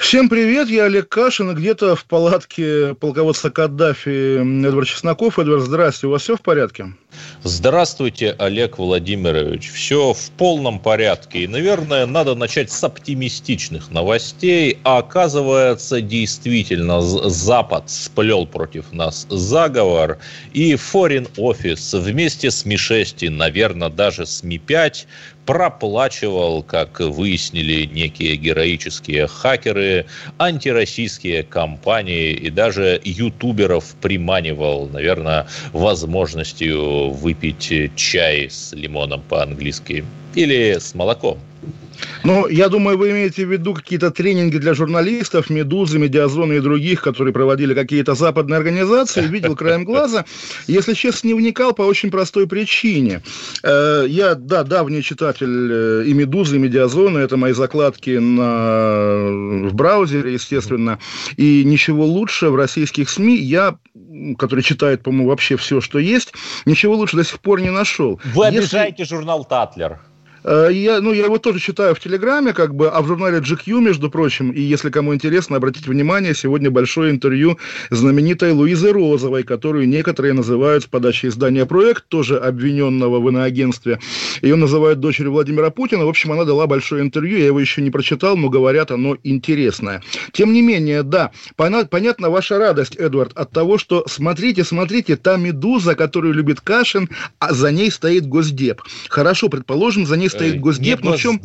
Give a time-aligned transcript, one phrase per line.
[0.00, 5.38] Всем привет, я Олег Кашин, и где-то в палатке полководца Каддафи Эдвард Чесноков.
[5.38, 6.94] Эдвард, здрасте, у вас все в порядке?
[7.42, 9.70] Здравствуйте, Олег Владимирович.
[9.70, 11.44] Все в полном порядке.
[11.44, 14.76] И, наверное, надо начать с оптимистичных новостей.
[14.84, 20.18] А оказывается, действительно, Запад сплел против нас заговор.
[20.52, 25.06] И Foreign Office вместе с Ми-6 и, наверное, даже с Ми-5
[25.46, 30.06] проплачивал, как выяснили некие героические хакеры,
[30.38, 40.94] антироссийские компании и даже ютуберов приманивал, наверное, возможностью выпить чай с лимоном по-английски или с
[40.94, 41.38] молоком.
[42.24, 47.02] Ну, я думаю, вы имеете в виду какие-то тренинги для журналистов, Медузы, Медиазоны и других,
[47.02, 49.26] которые проводили какие-то западные организации.
[49.26, 50.24] Видел краем глаза.
[50.66, 53.22] Если честно, не вникал по очень простой причине.
[53.62, 57.18] Э, я, да, давний читатель э, и Медузы, и Медиазоны.
[57.18, 59.68] Это мои закладки на...
[59.68, 60.98] в браузере, естественно.
[61.36, 63.76] И ничего лучше в российских СМИ я
[64.38, 66.32] который читает, по-моему, вообще все, что есть,
[66.66, 68.20] ничего лучше до сих пор не нашел.
[68.34, 69.14] Вы обижаете Если...
[69.14, 70.00] журнал «Татлер».
[70.44, 73.80] Э, я, ну, я его тоже читаю в Телеграме, как бы, а в журнале GQ,
[73.80, 77.58] между прочим, и если кому интересно, обратите внимание, сегодня большое интервью
[77.90, 83.98] знаменитой Луизы Розовой, которую некоторые называют с подачи издания «Проект», тоже обвиненного в иноагентстве.
[84.42, 86.06] Ее называют дочерью Владимира Путина.
[86.06, 90.02] В общем, она дала большое интервью, я его еще не прочитал, но говорят, оно интересное.
[90.32, 95.94] Тем не менее, да, понятна ваша радость, Эдвард, от того, что смотрите, смотрите, та медуза,
[95.94, 98.82] которую любит Кашин, а за ней стоит Госдеп.
[99.08, 101.02] Хорошо, предположим, за ней стоит э, Госдеп.
[101.02, 101.40] Не Госдеп, чем...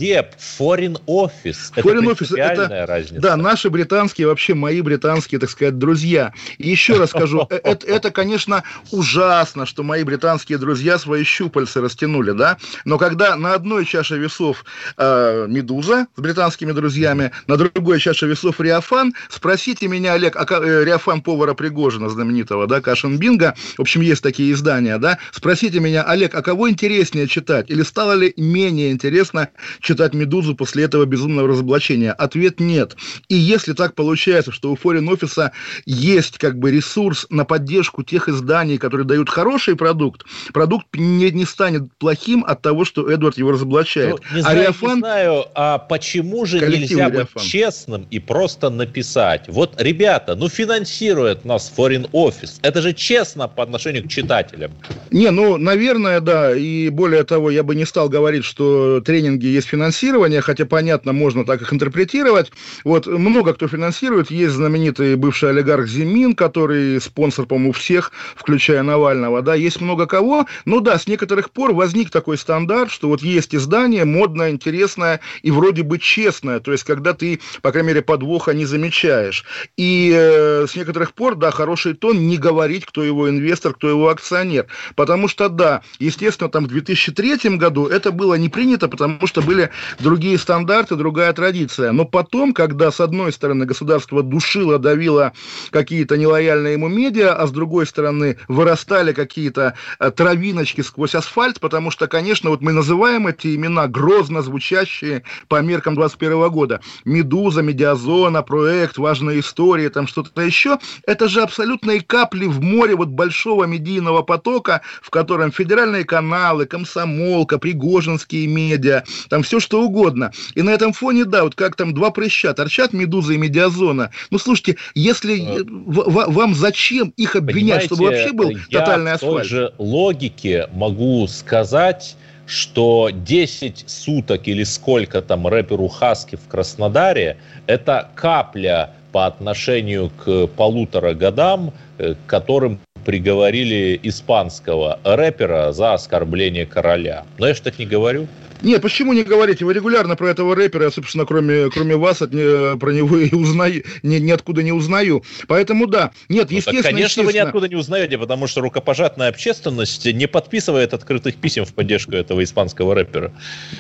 [0.59, 1.73] Foreign Office.
[1.75, 3.22] Foreign это Office, это, разница.
[3.22, 6.34] Да, наши британские, вообще мои британские, так сказать, друзья.
[6.57, 11.81] И еще раз скажу, э, это, это, конечно, ужасно, что мои британские друзья свои щупальцы
[11.81, 14.66] растянули, да, но когда на одной чаше весов
[14.97, 20.84] э, Медуза с британскими друзьями, на другой чаше весов Риафан, спросите меня, Олег, а, э,
[20.84, 26.03] Риафан повара Пригожина знаменитого, да, Кашин Бинга, в общем, есть такие издания, да, спросите меня,
[26.03, 29.50] Олег, а кого интереснее читать, или стало ли менее менее интересно
[29.80, 32.12] читать «Медузу» после этого безумного разоблачения?
[32.12, 32.96] Ответ нет.
[33.30, 35.52] И если так получается, что у Foreign Office
[35.86, 41.46] есть как бы ресурс на поддержку тех изданий, которые дают хороший продукт, продукт не, не
[41.46, 44.18] станет плохим от того, что Эдвард его разоблачает.
[44.30, 44.96] Ну, не, знаю, Ариафан...
[44.96, 47.28] не знаю, а почему же нельзя Ариафан.
[47.34, 49.46] быть честным и просто написать?
[49.47, 52.59] Вот, ребята, ну финансирует нас Foreign Office.
[52.62, 54.72] Это же честно по отношению к читателям.
[55.12, 56.56] Не, ну, наверное, да.
[56.56, 61.13] И более того, я бы не стал говорить, что что тренинги есть финансирование, хотя, понятно,
[61.13, 62.51] можно так их интерпретировать.
[62.83, 64.31] Вот, много кто финансирует.
[64.31, 70.47] Есть знаменитый бывший олигарх Зимин, который спонсор, по-моему, всех, включая Навального, да, есть много кого.
[70.65, 75.51] Ну да, с некоторых пор возник такой стандарт, что вот есть издание модное, интересное и
[75.51, 79.45] вроде бы честное, то есть когда ты, по крайней мере, подвоха не замечаешь.
[79.77, 84.09] И э, с некоторых пор, да, хороший тон не говорить, кто его инвестор, кто его
[84.09, 84.65] акционер.
[84.95, 89.69] Потому что, да, естественно, там в 2003 году это было не принято, потому что были
[89.99, 91.91] другие стандарты, другая традиция.
[91.91, 95.33] Но потом, когда с одной стороны государство душило, давило
[95.71, 101.91] какие-то нелояльные ему медиа, а с другой стороны вырастали какие-то э, травиночки сквозь асфальт, потому
[101.91, 106.79] что, конечно, вот мы называем эти имена грозно звучащие по меркам 21 года.
[107.03, 110.79] Медуза, Медиазона, проект, важная история, там что-то еще.
[111.05, 117.59] Это же абсолютные капли в море вот большого медийного потока, в котором федеральные каналы, комсомолка,
[117.59, 120.31] Пригожинские медиа, там все что угодно.
[120.56, 124.11] И на этом фоне, да, вот как там два прыща, торчат медуза и медиазона.
[124.29, 129.38] Ну, слушайте, если в, вам зачем их обвинять, Понимаете, чтобы вообще был тотальный асфальт?
[129.38, 132.15] Я же логике могу сказать,
[132.45, 137.38] что 10 суток или сколько там рэперу Хаски в Краснодаре–
[137.68, 147.24] это капля по отношению к полутора годам, э, которым приговорили испанского рэпера за оскорбление короля.
[147.38, 148.28] Но я же так не говорю.
[148.65, 149.63] Нет, почему не говорите?
[149.63, 153.33] Вы регулярно про этого рэпера, я, собственно, кроме, кроме вас от, не, про него и
[153.33, 155.23] узнаю, ни, ниоткуда не узнаю.
[155.47, 156.12] Поэтому да.
[156.29, 157.27] Нет, ну, естественно, так, конечно, естественно...
[157.27, 162.44] вы ниоткуда не узнаете, потому что рукопожатная общественность не подписывает открытых писем в поддержку этого
[162.44, 163.31] испанского рэпера.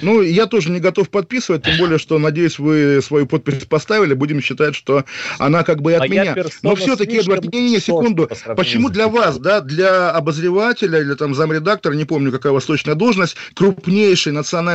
[0.03, 4.13] Ну, я тоже не готов подписывать, тем более, что, надеюсь, вы свою подпись поставили.
[4.13, 5.03] Будем считать, что
[5.39, 6.35] она как бы от а меня.
[6.61, 8.29] Но все-таки, Эдвард, не-не-не, секунду.
[8.55, 12.93] Почему для вас, да, для обозревателя или там замредактора, не помню, какая у вас точная
[12.93, 13.35] должность,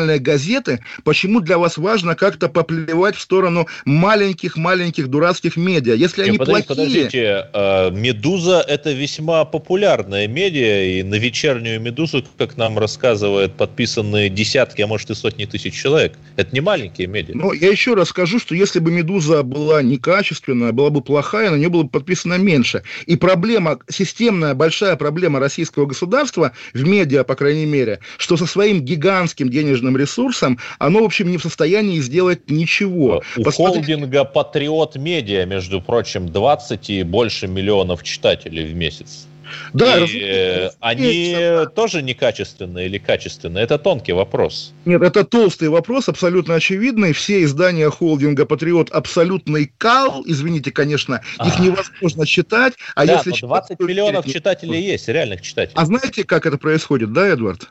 [0.01, 5.95] национальной газеты, почему для вас важно как-то поплевать в сторону маленьких-маленьких дурацких медиа?
[5.95, 6.87] Если они подождите, плохие...
[6.87, 14.29] Подождите, э, «Медуза»— это весьма популярная медиа, и на вечернюю «Медузу», как нам рассказывают, подписаны
[14.29, 16.15] десятки, а может и сотни тысяч человек.
[16.37, 17.35] Это не маленькие медиа.
[17.37, 21.57] Ну, я еще раз скажу, что если бы «Медуза» была некачественная, была бы плохая, на
[21.57, 22.83] нее было бы подписано меньше.
[23.07, 28.81] И проблема, системная большая проблема российского государства в медиа, по крайней мере, что со своим
[28.81, 33.23] гигантским денежным ресурсом оно, в общем, не в состоянии сделать ничего.
[33.37, 33.95] У Посмотрите...
[33.95, 39.27] холдинга «Патриот Медиа», между прочим, 20 и больше миллионов читателей в месяц.
[39.73, 41.75] Да, и э, они есть.
[41.75, 43.65] тоже некачественные или качественные?
[43.65, 44.73] Это тонкий вопрос.
[44.85, 47.13] Нет, это толстый вопрос, абсолютно очевидный.
[47.13, 50.23] Все издания холдинга «Патриот» абсолютный кал.
[50.27, 51.63] Извините, конечно, их а.
[51.63, 52.75] невозможно читать.
[52.95, 55.75] А да, если 20 читать, миллионов читателей есть, реальных читателей.
[55.77, 57.71] А знаете, как это происходит, да, Эдвард?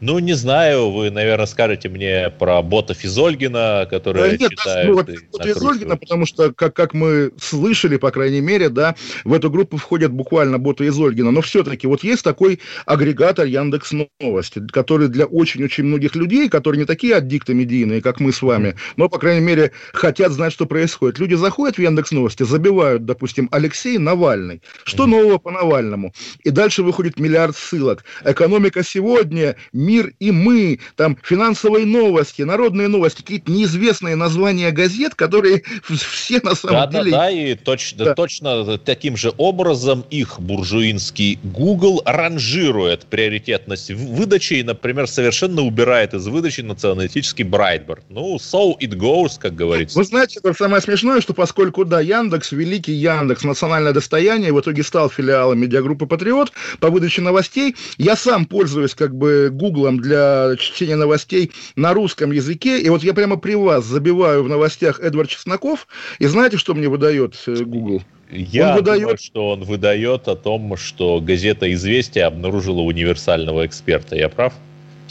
[0.00, 4.94] Ну, не знаю, вы, наверное, скажете мне про бота Физольгина, который да, нет, читает ну,
[4.94, 8.94] вот, бота Физольгина, потому что, как, как мы слышали, по крайней мере, да,
[9.24, 14.62] в эту группу входят буквально боты Изольгина, но все-таки вот есть такой агрегатор Яндекс Новости,
[14.72, 19.08] который для очень-очень многих людей, которые не такие аддикты медийные, как мы с вами, но,
[19.08, 21.18] по крайней мере, хотят знать, что происходит.
[21.18, 24.62] Люди заходят в Яндекс Новости, забивают, допустим, Алексей Навальный.
[24.84, 26.12] Что нового по Навальному?
[26.42, 28.04] И дальше выходит миллиард ссылок.
[28.24, 35.62] Экономика сегодня, «Мир и мы», там финансовые новости, народные новости, какие-то неизвестные названия газет, которые
[35.82, 37.10] все на самом да, деле...
[37.10, 38.14] Да, да, и точно, да.
[38.14, 46.26] точно таким же образом их буржуинский Google ранжирует приоритетность выдачи и, например, совершенно убирает из
[46.26, 48.04] выдачи националистический Брайтберт.
[48.08, 49.98] Ну, so it goes, как говорится.
[49.98, 54.82] Вы знаете, это самое смешное, что поскольку, да, Яндекс, великий Яндекс, национальное достояние, в итоге
[54.82, 60.96] стал филиалом медиагруппы «Патриот» по выдаче новостей, я сам пользуюсь как бы гуглом для чтения
[60.96, 65.86] новостей на русском языке, и вот я прямо при вас забиваю в новостях Эдвард Чесноков,
[66.18, 68.02] и знаете, что мне выдает э, Google?
[68.30, 69.00] Я он выдает...
[69.02, 74.16] думаю, что он выдает о том, что газета «Известия» обнаружила универсального эксперта.
[74.16, 74.52] Я прав?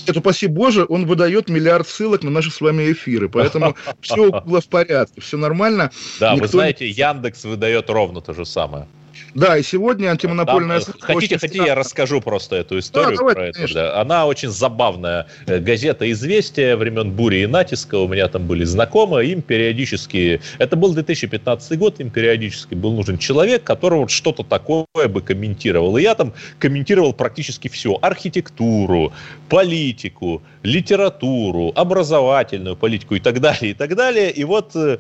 [0.08, 3.30] это, упаси Боже, он выдает миллиард ссылок на наши с вами эфиры.
[3.30, 5.92] Поэтому все было в порядке, все нормально.
[6.20, 8.88] Да, вы знаете, Яндекс выдает ровно то же самое.
[9.34, 10.80] Да, и сегодня антимонопольная...
[10.80, 13.74] Да, хотите, хотите, я расскажу просто эту историю да, давайте, про это.
[13.74, 14.02] Да.
[14.02, 15.28] Она очень забавная.
[15.48, 17.96] Э, газета «Известия» времен бури и натиска.
[17.96, 19.32] У меня там были знакомые.
[19.32, 20.42] Им периодически...
[20.60, 22.00] Это был 2015 год.
[22.00, 25.98] Им периодически был нужен человек, который вот что-то такое бы комментировал.
[25.98, 27.98] И я там комментировал практически все.
[28.02, 29.14] Архитектуру,
[29.50, 34.32] политику, литературу, образовательную политику и так далее, и так далее.
[34.32, 34.98] И вот э,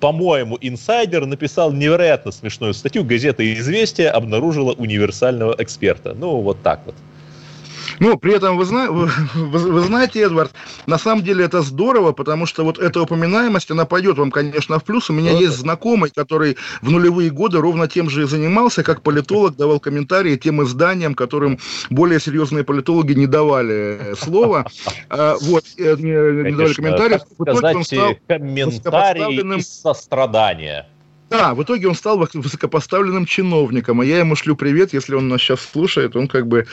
[0.00, 3.04] по-моему, инсайдер написал невероятно смешную статью.
[3.04, 6.14] Газета «Известия» обнаружила универсального эксперта.
[6.14, 6.94] Ну, вот так вот.
[8.00, 8.90] Ну, при этом, вы, зна...
[8.90, 10.52] вы, вы знаете, Эдвард,
[10.86, 14.84] на самом деле это здорово, потому что вот эта упоминаемость, она пойдет вам, конечно, в
[14.84, 15.10] плюс.
[15.10, 15.40] У меня вот.
[15.40, 20.36] есть знакомый, который в нулевые годы ровно тем же и занимался, как политолог, давал комментарии
[20.36, 21.58] тем изданиям, которым
[21.90, 24.66] более серьезные политологи не давали слова.
[25.10, 27.20] А, вот, э, не, не давали комментариев.
[27.84, 30.86] Стал комментарии из сострадания.
[31.30, 35.40] Да, в итоге он стал высокопоставленным чиновником, а я ему шлю привет, если он нас
[35.40, 36.66] сейчас слушает, он как бы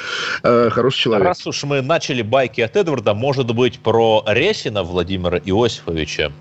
[0.44, 1.26] э, хороший человек.
[1.26, 6.32] Раз уж мы начали байки от Эдварда, может быть, про Ресина Владимира Иосифовича?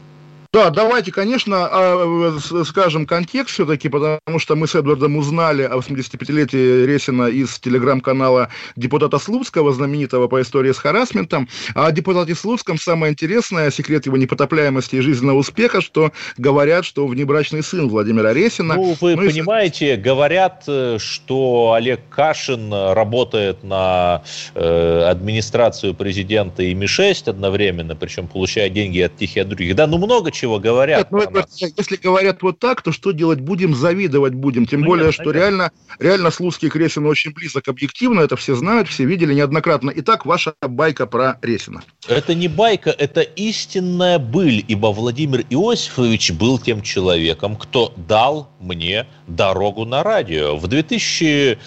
[0.52, 6.86] Да, давайте, конечно, а, скажем контекст все-таки, потому что мы с Эдвардом узнали о 85-летии
[6.86, 11.48] Ресина из телеграм-канала депутата Слуцкого, знаменитого по истории с харасментом.
[11.76, 17.06] А о депутате Слуцком самое интересное, секрет его непотопляемости и жизненного успеха, что говорят, что
[17.06, 18.74] внебрачный сын Владимира Ресина.
[18.74, 19.96] Ну, вы ну, понимаете, и...
[19.96, 24.24] говорят, э, что Олег Кашин работает на
[24.56, 29.76] э, администрацию президента и Ми-6 одновременно, причем получая деньги от тех и от других.
[29.76, 31.10] Да, ну много чего говорят.
[31.10, 31.42] Нет, ну,
[31.76, 33.74] если говорят вот так, то что делать будем?
[33.74, 34.66] Завидовать будем.
[34.66, 38.20] Тем ну, более, нет, что реально, реально Слуцкий к Ресину очень близок объективно.
[38.20, 39.92] Это все знают, все видели неоднократно.
[39.96, 41.82] Итак, ваша байка про Ресина.
[42.08, 49.06] Это не байка, это истинная быль, ибо Владимир Иосифович был тем человеком, кто дал мне
[49.26, 50.56] дорогу на радио.
[50.56, 51.58] В 2010,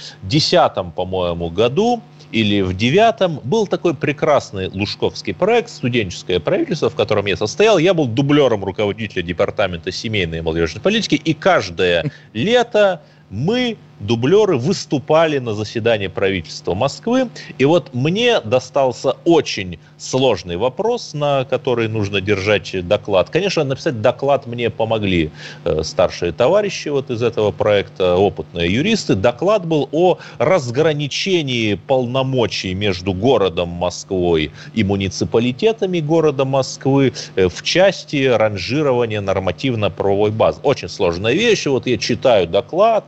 [0.95, 2.01] по-моему, году
[2.33, 7.77] или в девятом был такой прекрасный лужковский проект «Студенческое правительство», в котором я состоял.
[7.77, 15.39] Я был дублером руководителя департамента семейной и молодежной политики, и каждое лето мы, дублеры, выступали
[15.39, 17.29] на заседании правительства Москвы.
[17.57, 23.29] И вот мне достался очень сложный вопрос, на который нужно держать доклад.
[23.29, 25.31] Конечно, написать доклад мне помогли
[25.63, 29.15] э, старшие товарищи вот из этого проекта, опытные юристы.
[29.15, 38.25] Доклад был о разграничении полномочий между городом Москвой и муниципалитетами города Москвы э, в части
[38.25, 40.59] ранжирования нормативно-правовой базы.
[40.63, 41.65] Очень сложная вещь.
[41.65, 43.05] Вот я читаю доклад,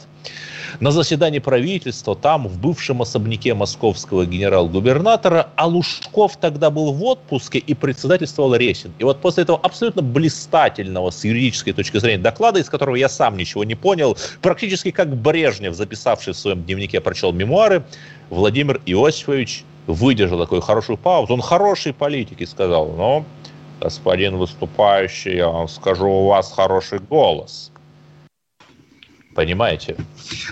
[0.79, 7.59] на заседании правительства, там, в бывшем особняке московского генерал-губернатора, а Лужков тогда был в отпуске
[7.59, 8.93] и председательствовал Ресин.
[8.99, 13.37] И вот после этого абсолютно блистательного с юридической точки зрения доклада, из которого я сам
[13.37, 17.83] ничего не понял, практически как Брежнев, записавший в своем дневнике, прочел мемуары,
[18.29, 21.33] Владимир Иосифович выдержал такую хорошую паузу.
[21.33, 23.25] Он хороший политик и сказал, ну,
[23.79, 27.71] господин выступающий, я вам скажу, у вас хороший голос–
[29.35, 29.97] Понимаете?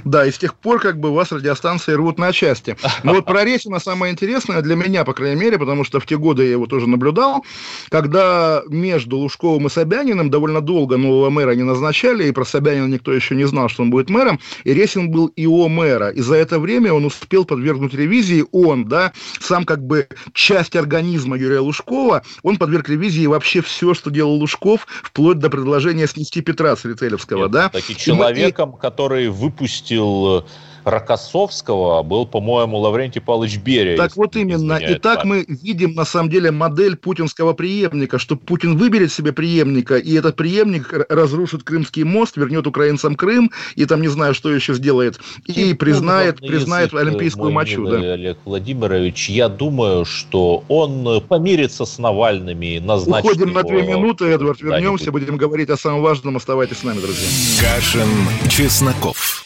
[0.03, 2.75] Да, и с тех пор как бы вас радиостанции рвут на части.
[3.03, 6.17] Но вот про Ресина самое интересное для меня, по крайней мере, потому что в те
[6.17, 7.45] годы я его тоже наблюдал,
[7.89, 13.13] когда между Лужковым и Собяниным довольно долго нового мэра не назначали, и про Собянина никто
[13.13, 16.09] еще не знал, что он будет мэром, и Ресин был ИО мэра.
[16.09, 21.37] И за это время он успел подвергнуть ревизии, он, да, сам как бы часть организма
[21.37, 26.75] Юрия Лужкова, он подверг ревизии вообще все, что делал Лужков, вплоть до предложения снести Петра
[26.75, 27.69] Царицелевского, да.
[27.69, 30.43] Таки человеком, который выпустил э,
[30.85, 33.97] Рокоссовского был, по-моему, Лаврентий Павлович Берия.
[33.97, 34.73] Так вот именно.
[34.73, 35.47] И так память.
[35.47, 40.35] мы видим, на самом деле, модель путинского преемника, что Путин выберет себе преемника, и этот
[40.35, 45.71] преемник разрушит Крымский мост, вернет украинцам Крым, и там не знаю, что еще сделает, и
[45.71, 47.87] ну, признает, признает олимпийскую мочу.
[47.87, 47.97] Да.
[47.97, 54.61] Олег Владимирович, я думаю, что он помирится с Навальными, назначит Уходим на две минуты, Эдвард,
[54.61, 56.37] вернемся, будем говорить о самом важном.
[56.37, 57.27] Оставайтесь с нами, друзья.
[57.61, 58.07] Кашин,
[58.49, 59.45] Чесноков.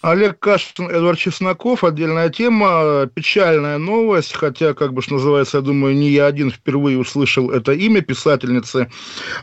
[0.00, 1.82] Олег Кашин, Эдвард Чесноков.
[1.82, 3.10] Отдельная тема.
[3.12, 7.72] Печальная новость, хотя, как бы что называется, я думаю, не я один впервые услышал это
[7.72, 8.90] имя писательницы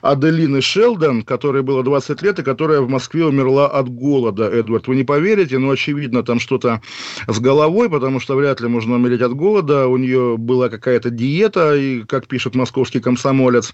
[0.02, 4.46] Аделины Шелдон, которой было 20 лет и которая в Москве умерла от голода.
[4.46, 6.82] Эдвард, вы не поверите, но очевидно там что-то
[7.28, 9.88] с головой, потому что вряд ли можно умереть от голода.
[9.88, 13.74] У нее была какая-то диета, и, как пишет московский комсомолец,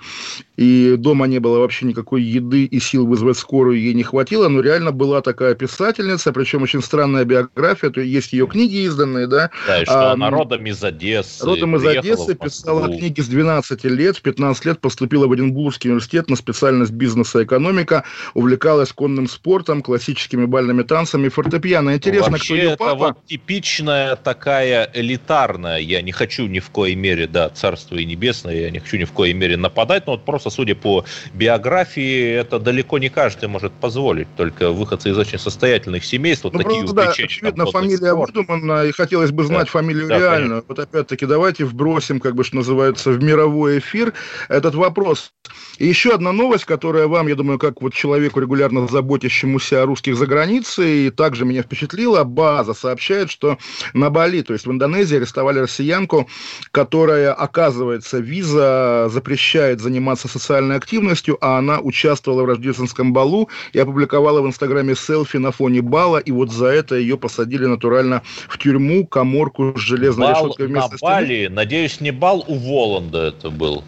[0.57, 4.61] и дома не было вообще никакой еды и сил вызвать скорую ей не хватило, но
[4.61, 9.49] реально была такая писательница, причем очень странная биография, то есть ее книги изданные, да.
[9.67, 11.45] Да, и что а, она родом из Одессы.
[11.45, 16.29] Родом из Одессы, писала книги с 12 лет, в 15 лет поступила в Эдинбургский университет
[16.29, 21.95] на специальность бизнеса и экономика, увлекалась конным спортом, классическими бальными танцами, фортепиано.
[21.95, 22.89] Интересно, Вообще, кто ее папа?
[22.89, 28.05] это вот типичная такая элитарная, я не хочу ни в коей мере, да, царство и
[28.05, 32.31] небесное, я не хочу ни в коей мере нападать, но вот просто судя по биографии,
[32.31, 36.81] это далеко не каждый может позволить, только выходцы из очень состоятельных семейств, вот ну, такие
[36.81, 40.61] просто, да, очевидно, фамилия выдумана, и хотелось бы знать да, фамилию да, реальную.
[40.61, 40.65] Конечно.
[40.67, 44.13] Вот опять-таки давайте вбросим, как бы, что называется, в мировой эфир
[44.49, 45.33] этот вопрос.
[45.77, 50.15] И еще одна новость, которая вам, я думаю, как вот человеку, регулярно заботящемуся о русских
[50.15, 53.57] за границей, и также меня впечатлила, база сообщает, что
[53.93, 56.27] на Бали, то есть в Индонезии, арестовали россиянку,
[56.71, 64.41] которая, оказывается, виза запрещает заниматься социальной активностью, а она участвовала в рождественском балу и опубликовала
[64.41, 69.05] в Инстаграме селфи на фоне бала, и вот за это ее посадили натурально в тюрьму,
[69.07, 73.83] коморку с железной бал решеткой вместо на Бали, надеюсь, не бал у Воланда это был.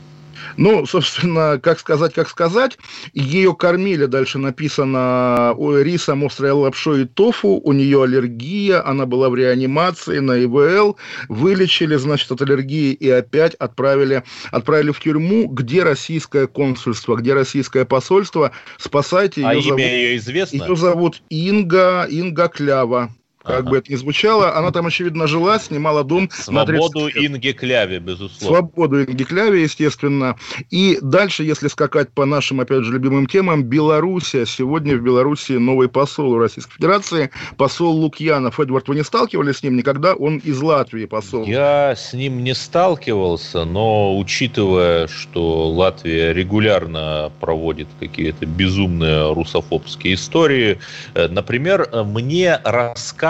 [0.57, 2.77] Ну, собственно, как сказать, как сказать,
[3.13, 9.35] ее кормили, дальше написано, рисом, острой лапшой и тофу, у нее аллергия, она была в
[9.35, 10.97] реанимации на ИВЛ,
[11.29, 17.85] вылечили, значит, от аллергии и опять отправили, отправили в тюрьму, где российское консульство, где российское
[17.85, 19.47] посольство, спасайте ее.
[19.47, 20.63] А зовут, имя ее известно?
[20.63, 23.11] Ее зовут Инга, Инга Клява.
[23.43, 23.69] Как ага.
[23.69, 24.55] бы это ни звучало.
[24.55, 27.31] Она там, очевидно, жила, снимала дом Свободу на 30 лет.
[27.31, 28.57] Инги Кляве, безусловно.
[28.57, 30.37] Свободу Инги Кляве, естественно.
[30.69, 34.45] И дальше, если скакать по нашим, опять же, любимым темам, Белоруссия.
[34.45, 38.59] Сегодня в Белоруссии новый посол Российской Федерации, посол Лукьянов.
[38.59, 40.13] Эдвард, вы не сталкивались с ним никогда?
[40.13, 41.43] Он из Латвии посол.
[41.45, 50.79] Я с ним не сталкивался, но учитывая, что Латвия регулярно проводит какие-то безумные русофобские истории,
[51.13, 52.55] э, например, мне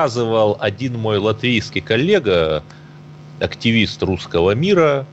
[0.04, 2.62] рассказывал один мой латвийский коллега,
[3.40, 5.06] активист русского мира,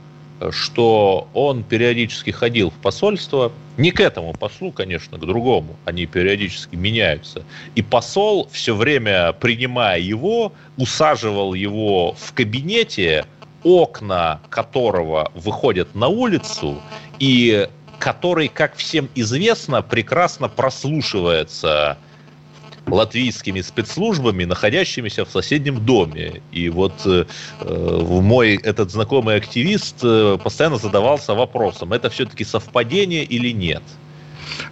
[0.50, 6.75] что он периодически ходил в посольство, не к этому послу, конечно, к другому, они периодически
[6.75, 7.44] меняются.
[7.76, 13.26] И посол все время, принимая его, усаживал его в кабинете,
[13.62, 16.80] окна которого выходят на улицу,
[17.20, 17.68] и
[18.00, 21.97] который, как всем известно, прекрасно прослушивается
[22.92, 26.42] латвийскими спецслужбами, находящимися в соседнем доме.
[26.52, 27.25] И вот э,
[27.61, 33.82] мой этот знакомый активист э, постоянно задавался вопросом, это все-таки совпадение или нет.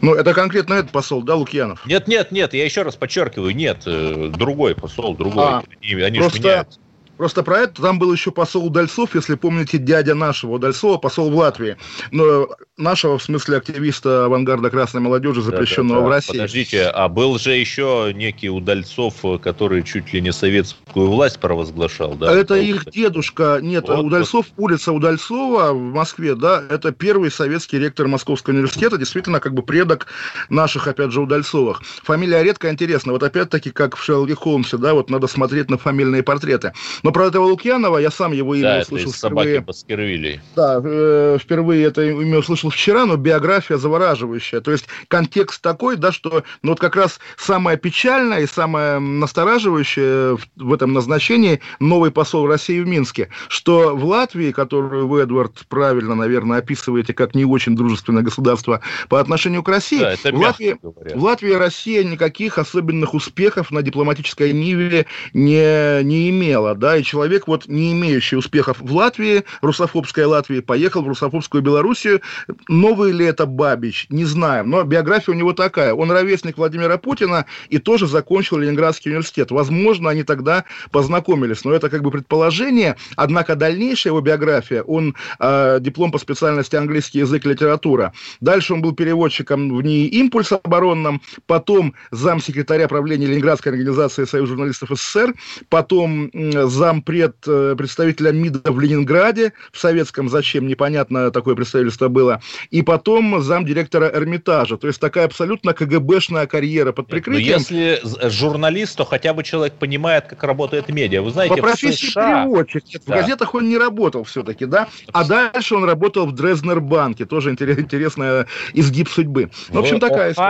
[0.00, 1.84] Ну, это конкретно этот посол, да, Лукьянов?
[1.86, 5.44] Нет, нет, нет, я еще раз подчеркиваю, нет, э, другой посол, другой.
[5.44, 6.80] А, они, они просто, меняются.
[7.18, 11.36] Просто про это там был еще посол Удальцов, если помните, дядя нашего Удальцова, посол в
[11.36, 11.76] Латвии.
[12.12, 16.06] Но нашего, в смысле, активиста авангарда красной молодежи, запрещенного да, да, да.
[16.06, 16.32] в России.
[16.32, 22.32] Подождите, а был же еще некий Удальцов, который чуть ли не советскую власть провозглашал, да?
[22.32, 22.60] Это вот.
[22.60, 23.58] их дедушка.
[23.60, 24.70] Нет, вот, Удальцов, вот.
[24.70, 30.06] улица Удальцова в Москве, да, это первый советский ректор Московского университета, действительно, как бы предок
[30.48, 31.82] наших, опять же, Удальцовых.
[32.04, 33.10] Фамилия редко интересна.
[33.10, 36.72] Вот опять-таки, как в Шерлоке Холмсе, да, вот надо смотреть на фамильные портреты.
[37.08, 39.60] Но про этого Лукьянова я сам его имя да, услышал это впервые.
[39.62, 40.40] Баскервилей.
[40.54, 44.60] Да, э, впервые это имя услышал вчера, но биография завораживающая.
[44.60, 50.36] То есть контекст такой, да, что ну, вот как раз самое печальное и самое настораживающее
[50.36, 55.66] в, в этом назначении новый посол России в Минске, что в Латвии, которую вы, Эдвард,
[55.70, 60.76] правильно, наверное, описываете как не очень дружественное государство по отношению к России, да, в, Латвии,
[60.82, 67.46] в Латвии Россия никаких особенных успехов на дипломатической ниве не, не имела, да, и человек,
[67.46, 72.20] вот не имеющий успехов в Латвии, русофобская Латвия, поехал в русофобскую Белоруссию.
[72.68, 75.94] Новый ли это Бабич, не знаем, но биография у него такая.
[75.94, 79.50] Он ровесник Владимира Путина и тоже закончил Ленинградский университет.
[79.50, 82.96] Возможно, они тогда познакомились, но это как бы предположение.
[83.16, 88.12] Однако дальнейшая его биография, он э, диплом по специальности английский язык и литература.
[88.40, 94.90] Дальше он был переводчиком в НИИ «Импульс» оборонном, потом замсекретаря правления Ленинградской организации Союз журналистов
[94.92, 95.34] СССР,
[95.68, 102.40] потом зам зампред э, представителя МИДа в Ленинграде, в советском зачем, непонятно такое представительство было,
[102.70, 104.78] и потом замдиректора Эрмитажа.
[104.78, 107.46] То есть такая абсолютно КГБшная карьера под прикрытием.
[107.46, 111.20] Но если журналист, то хотя бы человек понимает, как работает медиа.
[111.20, 112.44] Вы знаете, По профессии США...
[112.44, 112.84] переводчик.
[113.06, 113.12] Да.
[113.12, 114.88] В газетах он не работал все-таки, да?
[115.12, 117.26] А дальше он работал в Дрезнер-банке.
[117.26, 119.50] Тоже интересная изгиб судьбы.
[119.68, 120.48] В общем, такая история.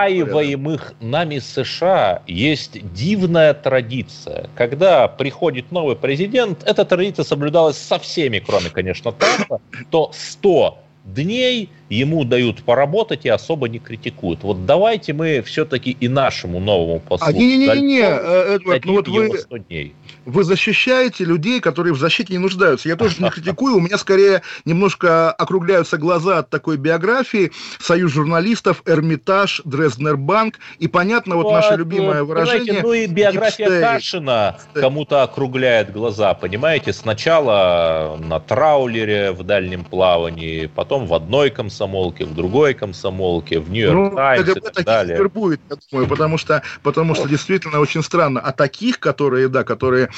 [1.01, 4.48] нами США есть дивная традиция.
[4.55, 9.61] Когда приходит новый президент, президент, эта традиция соблюдалась со всеми, кроме, конечно, Трампа,
[9.91, 14.42] то 100 дней ему дают поработать и особо не критикуют.
[14.42, 17.27] Вот давайте мы все-таки и нашему новому послу...
[17.27, 19.38] А, не-не-не, э, Эдвард, ну вот вы...
[19.38, 19.94] 100 дней
[20.29, 22.88] вы защищаете людей, которые в защите не нуждаются.
[22.88, 27.51] Я тоже не критикую, у меня скорее немножко округляются глаза от такой биографии.
[27.81, 30.59] Союз журналистов, Эрмитаж, Дрезднербанк.
[30.79, 32.83] И понятно, вот, вот наше любимое выражение...
[32.83, 36.92] Ну и биография Кашина кому-то округляет глаза, понимаете?
[36.92, 41.48] Сначала на траулере в дальнем плавании, потом в одной
[41.79, 45.29] комсомолке, в другой комсомолке, в Нью-Йорк ну, Таймс и так далее.
[45.29, 48.41] будет, я думаю, потому что, потому что действительно очень странно.
[48.41, 50.09] А таких, которые, да, которые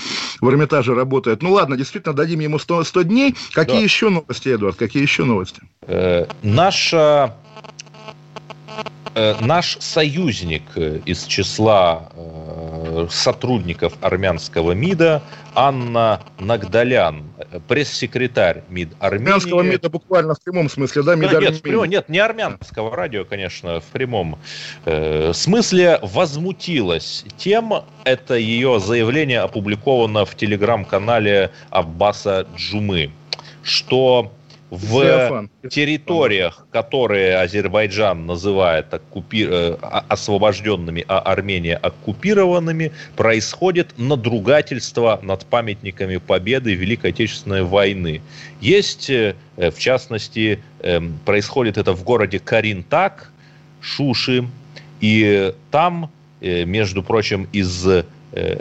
[0.40, 1.42] в Эрмитаже работает.
[1.42, 3.34] Ну ладно, действительно, дадим ему 100, 100 дней.
[3.52, 3.82] Какие да.
[3.82, 4.76] еще новости, Эдуард?
[4.76, 5.60] Какие еще новости?
[5.82, 7.34] Э, наша
[9.14, 15.22] наш союзник из числа э, сотрудников армянского МИДа
[15.54, 17.24] Анна Нагдалян,
[17.66, 19.26] пресс-секретарь МИД Армении.
[19.26, 21.14] Армянского МИДа буквально в прямом смысле, да?
[21.16, 24.38] МИД да, нет, прямом, нет, не армянского радио, конечно, в прямом
[24.84, 27.72] э, смысле возмутилась тем,
[28.04, 33.10] это ее заявление опубликовано в телеграм-канале Аббаса Джумы,
[33.62, 34.32] что
[34.70, 35.50] в Феофан.
[35.68, 39.46] территориях, которые Азербайджан называет оккупи...
[39.48, 39.76] Э,
[40.08, 48.22] освобожденными, а Армения оккупированными, происходит надругательство над памятниками победы Великой Отечественной войны.
[48.60, 53.30] Есть, э, в частности, эм, происходит это в городе Каринтак,
[53.80, 54.46] Шуши,
[55.00, 58.04] и там, э, между прочим, из э,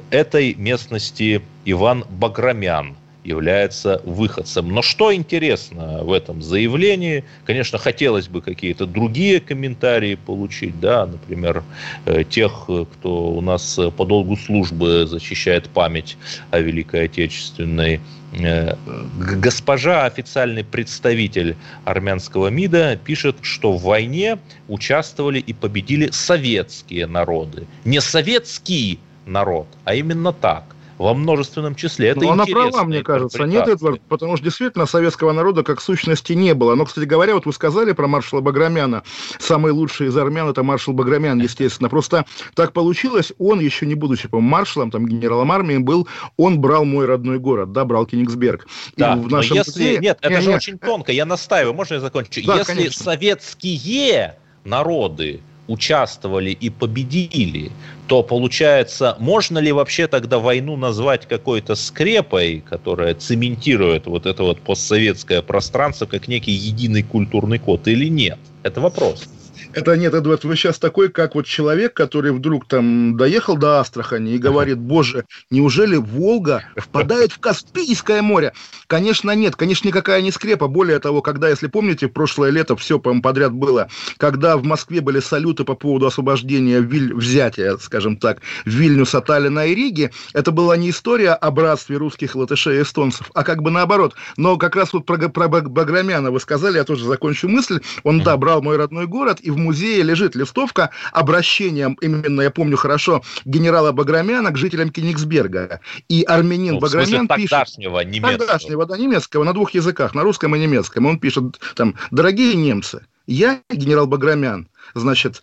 [0.09, 2.95] этой местности Иван Баграмян
[3.29, 4.69] является выходцем.
[4.73, 11.63] Но что интересно в этом заявлении, конечно, хотелось бы какие-то другие комментарии получить, да, например,
[12.05, 16.17] э, тех, кто у нас по долгу службы защищает память
[16.51, 18.01] о Великой Отечественной
[18.33, 18.75] Э,
[19.17, 24.37] госпожа, официальный представитель армянского МИДа, пишет, что в войне
[24.67, 27.65] участвовали и победили советские народы.
[27.85, 32.09] Не советский народ, а именно так во множественном числе.
[32.09, 33.43] Это Но она права, мне кажется.
[33.45, 36.75] Нет, Эдвард, потому что действительно советского народа как сущности не было.
[36.75, 39.03] Но, кстати говоря, вот вы сказали про маршала Баграмяна.
[39.39, 41.89] Самый лучший из армян– это маршал Баграмян, естественно.
[41.89, 46.83] Просто так получилось, он, еще не будучи, по маршалом, там, генералом армии был, он брал
[46.83, 48.67] мой родной город, да, брал Кенигсберг.
[48.97, 49.71] Да, в нашем но если...
[49.71, 49.97] Музее...
[49.99, 50.55] Нет, это не, же не...
[50.55, 52.45] очень тонко, я настаиваю, можно я закончу?
[52.45, 53.03] Да, если конечно.
[53.03, 54.35] советские
[54.65, 57.71] народы участвовали и победили,
[58.07, 64.59] то получается, можно ли вообще тогда войну назвать какой-то скрепой, которая цементирует вот это вот
[64.59, 68.39] постсоветское пространство как некий единый культурный код или нет?
[68.63, 69.29] Это вопрос.
[69.71, 74.31] Это нет, Эдвард, вы сейчас такой, как вот человек, который вдруг там доехал до Астрахани
[74.31, 78.53] и говорит, боже, неужели Волга впадает в Каспийское море?
[78.89, 80.67] Конечно, нет, конечно, никакая не скрепа.
[80.67, 85.19] Более того, когда, если помните, прошлое лето все, по подряд было, когда в Москве были
[85.19, 87.13] салюты по поводу освобождения Виль...
[87.13, 92.79] взятия, скажем так, Вильнюса, Таллина и Риги, это была не история о братстве русских латышей
[92.79, 94.15] и эстонцев, а как бы наоборот.
[94.37, 97.81] Но как раз вот про, про Баграмяна вы сказали, я тоже закончу мысль.
[98.01, 102.75] Он, да, брал мой родной город, и в музее лежит листовка обращением, именно я помню
[102.75, 105.79] хорошо, генерала Баграмяна к жителям Кенигсберга.
[106.07, 107.51] И армянин ну, Баграмян пишет...
[107.51, 108.39] тогдашнего немецкого.
[108.39, 111.05] Тогдашнего, да, немецкого, на двух языках, на русском и немецком.
[111.05, 115.41] Он пишет там, дорогие немцы, я, генерал Баграмян, значит,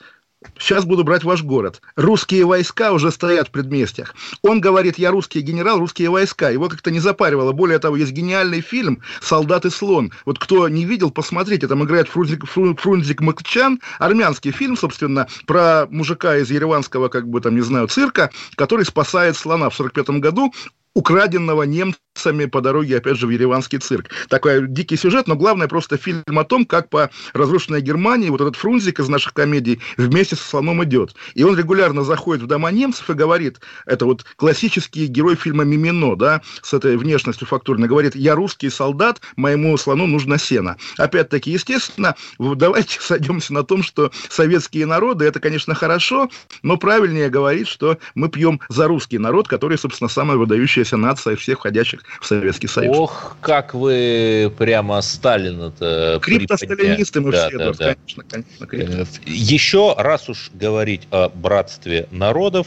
[0.59, 1.81] Сейчас буду брать ваш город.
[1.96, 4.14] Русские войска уже стоят в предместьях.
[4.42, 6.51] Он говорит, я русский генерал, русские войска.
[6.51, 7.53] Его как-то не запаривало.
[7.53, 10.12] Более того, есть гениальный фильм «Солдат и слон».
[10.25, 11.68] Вот кто не видел, посмотрите.
[11.68, 13.81] Там играет Фрунзик, Фрунзик Макчан.
[13.99, 19.37] Армянский фильм, собственно, про мужика из ереванского, как бы там, не знаю, цирка, который спасает
[19.37, 20.53] слона в 45 году
[20.96, 24.09] украденного немцами по дороге, опять же, в Ереванский цирк.
[24.30, 28.56] Такой дикий сюжет, но главное просто фильм о том, как по разрушенной Германии вот этот
[28.56, 31.14] Фрунзик из наших комедий вместе со слоном идет.
[31.35, 36.16] И он регулярно заходит в дома немцев и говорит, это вот классический герой фильма «Мимино»,
[36.16, 40.78] да, с этой внешностью фактурной, говорит, я русский солдат, моему слону нужно сено.
[40.96, 46.30] Опять-таки, естественно, давайте сойдемся на том, что советские народы, это, конечно, хорошо,
[46.62, 51.37] но правильнее говорить, что мы пьем за русский народ, который, собственно, самая выдающая выдающаяся нация
[51.37, 52.96] всех входящих в Советский Союз.
[52.96, 57.94] Ох, как вы прямо Сталина-то Криптосталинисты мы да, все, да, да.
[57.94, 58.66] конечно, конечно.
[58.66, 59.03] Крипто.
[59.03, 62.66] Э, еще раз уж говорить о братстве народов,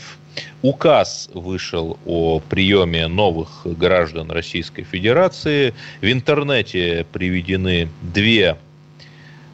[0.62, 5.74] Указ вышел о приеме новых граждан Российской Федерации.
[6.02, 8.58] В интернете приведены две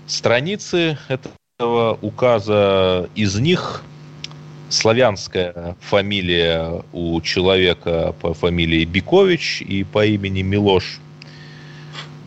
[0.06, 3.10] страницы этого указа.
[3.16, 3.82] Из них
[4.70, 11.00] славянская фамилия у человека по фамилии Бикович и по имени Милош.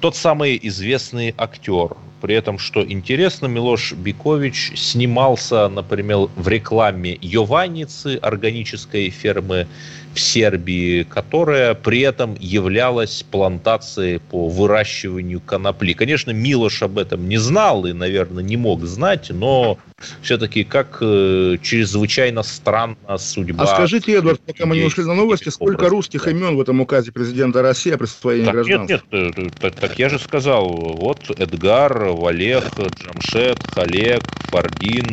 [0.00, 1.96] Тот самый известный актер.
[2.20, 9.68] При этом, что интересно, Милош Бикович снимался, например, в рекламе Йованницы, органической фермы
[10.14, 15.92] в Сербии, которая при этом являлась плантацией по выращиванию конопли.
[15.92, 19.78] Конечно, Милош об этом не знал и, наверное, не мог знать, но
[20.22, 23.64] все-таки как э, чрезвычайно странна судьба.
[23.64, 26.30] А скажите, Эдвард, пока мы не ушли на новости, сколько образ, русских да.
[26.30, 29.00] имен в этом указе президента России о присвоении так, гражданства?
[29.12, 35.06] Нет, нет, э, так, так я же сказал, вот Эдгар, Валех, Джамшет, Халек, Фардин,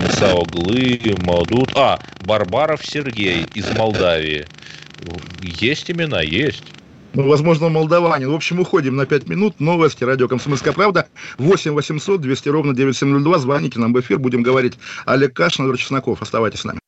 [0.00, 4.46] Мусаоглы, Маудут, а, Барбаров Сергей из Молдавии.
[5.42, 6.64] Есть имена, есть.
[7.16, 8.30] Ну, возможно, молдаванин.
[8.30, 9.58] В общем, уходим на 5 минут.
[9.58, 10.04] Новости.
[10.04, 11.08] Радио «Комсомольская правда».
[11.38, 13.38] 8 800 200 ровно 9702.
[13.38, 14.18] Звоните нам в эфир.
[14.18, 14.74] Будем говорить.
[15.06, 16.20] Олег Кашин, Андрей Чесноков.
[16.20, 16.78] Оставайтесь с нами.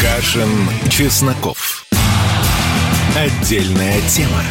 [0.00, 0.48] Кашин,
[0.90, 1.86] Чесноков.
[3.16, 4.42] Отдельная тема.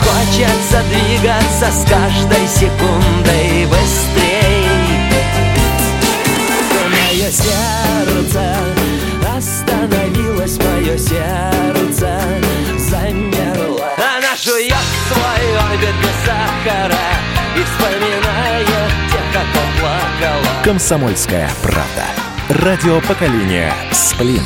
[0.00, 4.66] Хочется двигаться с каждой секундой быстрей
[6.90, 8.73] Мое сердце
[9.44, 12.18] остановилось, мое сердце
[12.78, 14.74] замерло Она жует
[15.08, 17.06] свой орбит без сахара
[17.56, 18.66] И вспоминает
[19.12, 22.06] тех, кто плакала Комсомольская правда.
[22.48, 24.42] Радио поколения Сплин.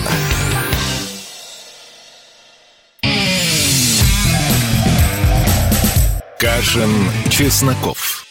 [6.38, 8.24] Кашин, Чесноков.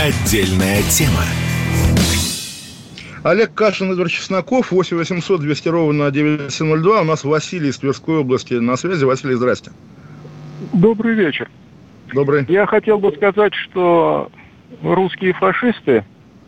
[0.00, 1.24] Отдельная тема.
[3.22, 7.00] Олег Кашин, Эдвард Чесноков, 8 800 200 ровно 9702.
[7.00, 9.04] У нас Василий из Тверской области на связи.
[9.04, 9.70] Василий, здрасте.
[10.72, 11.48] Добрый вечер.
[12.12, 12.44] Добрый.
[12.48, 14.30] Я хотел бы сказать, что
[14.82, 16.04] русские фашисты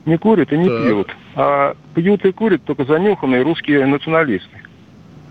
[0.06, 0.82] не курят и не Так.
[0.82, 4.56] пьют, а пьют и курят только занюханные русские националисты.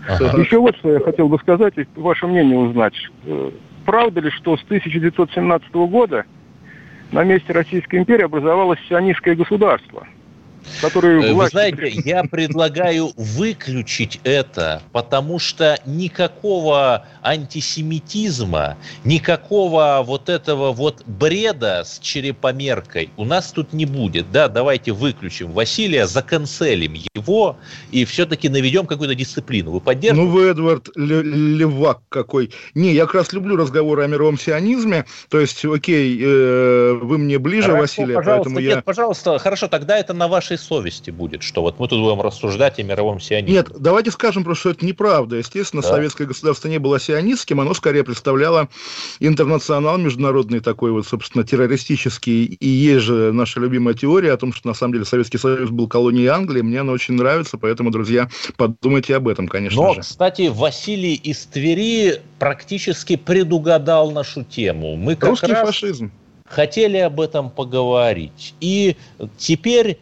[0.08, 0.40] Ага.
[0.40, 2.94] Еще вот что я хотел бы сказать и ваше мнение узнать.
[3.24, 3.50] Э,
[3.84, 6.24] Правда ли, что с 1917 года
[7.12, 10.06] на месте Российской империи образовалось сионистское государство,
[10.80, 20.72] которое Э, Вы знаете, я предлагаю выключить это, потому что никакого антисемитизма, никакого вот этого
[20.72, 24.30] вот бреда с черепомеркой у нас тут не будет.
[24.32, 27.56] Да, давайте выключим Василия, заканцелим его
[27.90, 29.70] и все-таки наведем какую-то дисциплину.
[29.72, 30.30] Вы поддерживаете?
[30.32, 32.50] Ну, вы, Эдвард, ле- левак какой.
[32.74, 35.04] Не, я как раз люблю разговоры о мировом сионизме.
[35.28, 38.82] То есть, окей, э, вы мне ближе, Хорошо, Василий, пожалуйста, поэтому нет, я...
[38.82, 42.82] пожалуйста, хорошо, тогда это на вашей совести будет, что вот мы тут будем рассуждать о
[42.82, 43.54] мировом сионизме.
[43.58, 45.36] Нет, давайте скажем просто, что это неправда.
[45.36, 45.88] Естественно, Да.
[45.88, 48.68] советское государство не было сионистским, оно скорее представляло
[49.20, 52.44] интернационал международный такой вот, собственно, террористический.
[52.44, 55.88] И есть же наша любимая теория о том, что на самом деле Советский Союз был
[55.88, 56.62] колонией Англии.
[56.62, 60.00] Мне она очень нравится, поэтому, друзья, подумайте об этом, конечно Но, же.
[60.00, 64.96] кстати, Василий из Твери практически предугадал нашу тему.
[64.96, 66.10] Мы как Русский раз фашизм.
[66.46, 68.54] хотели об этом поговорить.
[68.60, 68.96] И
[69.36, 69.98] теперь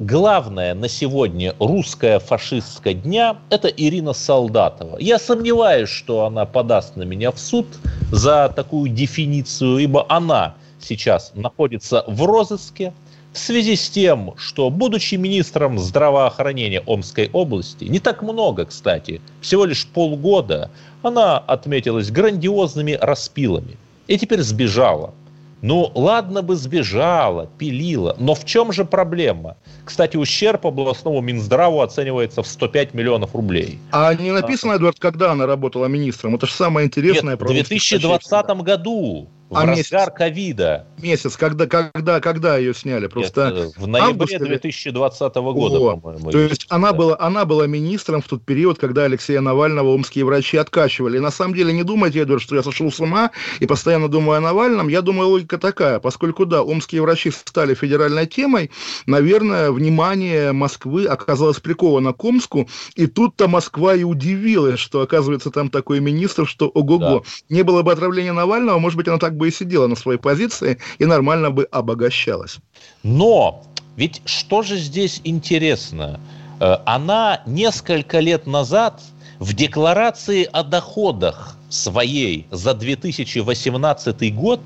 [0.00, 4.96] главное на сегодня русская фашистская дня– это Ирина Солдатова.
[4.98, 7.66] Я сомневаюсь, что она подаст на меня в суд
[8.10, 12.94] за такую дефиницию, ибо она сейчас находится в розыске
[13.34, 19.66] в связи с тем, что, будучи министром здравоохранения Омской области, не так много, кстати, всего
[19.66, 20.70] лишь полгода,
[21.02, 23.76] она отметилась грандиозными распилами
[24.08, 25.12] и теперь сбежала.
[25.62, 29.56] Ну, ладно бы сбежала, пилила, но в чем же проблема?
[29.84, 33.78] Кстати, ущерб областному Минздраву оценивается в 105 миллионов рублей.
[33.92, 36.34] А не написано, Эдвард, когда она работала министром?
[36.34, 37.32] Это же самое интересное.
[37.32, 40.12] Нет, в русских 2020 году, в А разгар месяц?
[40.16, 43.08] ковида, Месяц, когда, когда, когда ее сняли?
[43.08, 43.40] Просто...
[43.48, 46.30] это в ноябре август или- 2020 года, О, по-моему.
[46.30, 46.96] То есть она Да.
[46.98, 51.16] была, она была министром в тот период, когда Алексея Навального омские врачи откачивали.
[51.16, 54.38] И на самом деле не думайте, Эдвард, что я сошел с ума и постоянно думаю
[54.38, 54.86] о Навальном.
[54.88, 55.98] Я думаю, логика такая.
[55.98, 58.70] Поскольку, да, омские врачи стали федеральной темой,
[59.06, 62.68] наверное, внимание Москвы оказалось приковано к Омску.
[62.94, 67.24] И тут-то Москва и удивилась, что, оказывается, там такой министр, что ого-го.
[67.48, 70.78] Не было бы отравления Навального, может быть, она так бы и сидела на своей позиции
[70.98, 72.58] и нормально бы обогащалась.
[73.02, 73.62] Но
[73.96, 76.20] ведь что же здесь интересно?
[76.60, 79.00] Э, Она несколько лет назад
[79.38, 84.60] в декларации о доходах своей за 2018 год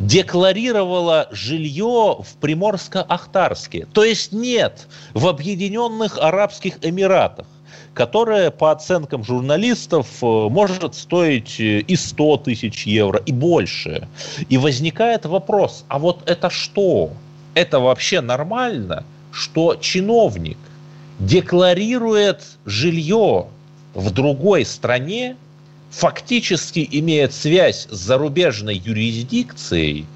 [0.00, 3.86] декларировала жилье в Приморско-Ахтарске.
[3.92, 7.46] То есть нет, в Объединенных Арабских Эмиратах
[7.98, 14.06] которое, по оценкам журналистов, э, может стоить э, и 100 тысяч евро, и больше.
[14.48, 17.10] И возникает вопрос, а вот это что?
[17.54, 20.58] Это вообще нормально, что чиновник
[21.18, 23.46] декларирует жилье
[23.94, 25.34] в другой стране,
[25.90, 30.06] фактически имеет связь с зарубежной юрисдикцией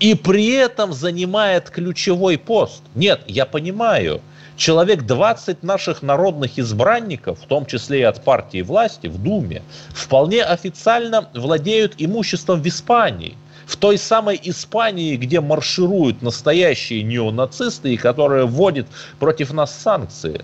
[0.00, 2.82] и при этом занимает ключевой пост.
[2.94, 4.22] Нет, я понимаю,
[4.58, 9.62] человек 20 наших народных избранников, в том числе и от партии власти в Думе,
[9.94, 13.36] вполне официально владеют имуществом в Испании.
[13.66, 18.86] В той самой Испании, где маршируют настоящие неонацисты и которые вводят
[19.18, 20.42] против нас санкции.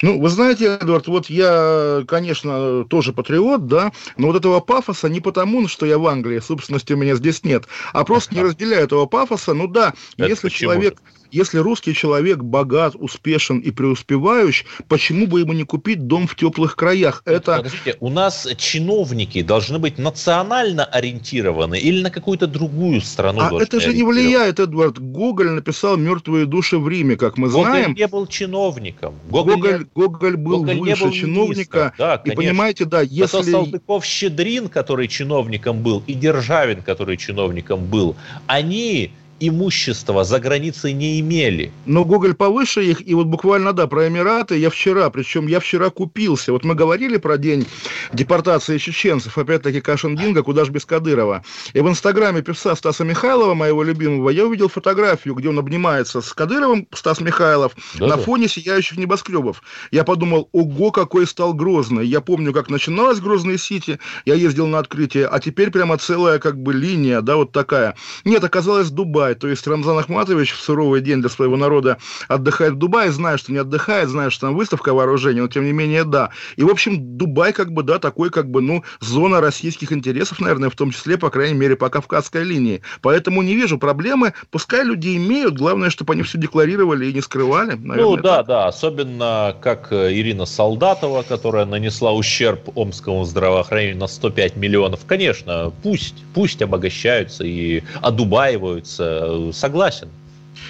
[0.00, 5.20] Ну, вы знаете, Эдвард, вот я, конечно, тоже патриот, да, но вот этого пафоса не
[5.20, 9.06] потому, что я в Англии, собственности у меня здесь нет, а просто не разделяю этого
[9.06, 9.54] пафоса.
[9.54, 15.52] Ну да, Это если человек, если русский человек богат, успешен и преуспевающий, почему бы ему
[15.52, 17.22] не купить дом в теплых краях?
[17.24, 23.62] Это Подождите, у нас чиновники должны быть национально ориентированы или на какую-то другую страну а
[23.62, 24.98] это же не влияет, Эдвард.
[24.98, 27.94] Гоголь написал «Мертвые души в Риме», как мы Гоголь знаем.
[27.94, 29.14] не был чиновником.
[29.30, 31.92] Гоголь, Гоголь, Гоголь был Гоголь выше был чиновника.
[31.98, 32.42] Да, и конечно.
[32.42, 33.52] понимаете, да, Зато если...
[33.52, 41.72] Салтыков-Щедрин, который чиновником был, и Державин, который чиновником был, они имущества за границей не имели.
[41.86, 45.90] Но Гоголь повыше их, и вот буквально, да, про Эмираты я вчера, причем я вчера
[45.90, 46.52] купился.
[46.52, 47.66] Вот мы говорили про день
[48.12, 51.44] депортации чеченцев, опять-таки Кашин-Динго, куда ж без Кадырова.
[51.72, 56.32] И в инстаграме певца Стаса Михайлова, моего любимого, я увидел фотографию, где он обнимается с
[56.32, 58.16] Кадыровым, Стас Михайлов, Да-да.
[58.16, 59.62] на фоне сияющих небоскребов.
[59.90, 62.06] Я подумал, ого, какой стал Грозный.
[62.06, 66.60] Я помню, как начиналась Грозный Сити, я ездил на открытие, а теперь прямо целая как
[66.60, 67.96] бы линия, да, вот такая.
[68.24, 69.34] Нет, оказалось Дубай, Дубай.
[69.34, 73.52] То есть Рамзан Ахматович в суровый день для своего народа отдыхает в Дубае, знает, что
[73.52, 76.30] не отдыхает, знает, что там выставка вооружений, но тем не менее, да.
[76.56, 80.70] И, в общем, Дубай как бы, да, такой как бы, ну, зона российских интересов, наверное,
[80.70, 82.82] в том числе, по крайней мере, по Кавказской линии.
[83.02, 84.32] Поэтому не вижу проблемы.
[84.50, 87.72] Пускай люди имеют, главное, чтобы они все декларировали и не скрывали.
[87.72, 88.46] Наверное, ну, да, так.
[88.46, 95.00] да, особенно как э, Ирина Солдатова, которая нанесла ущерб омскому здравоохранению на 105 миллионов.
[95.06, 99.17] Конечно, пусть, пусть обогащаются и одубаиваются.
[99.52, 100.08] Согласен.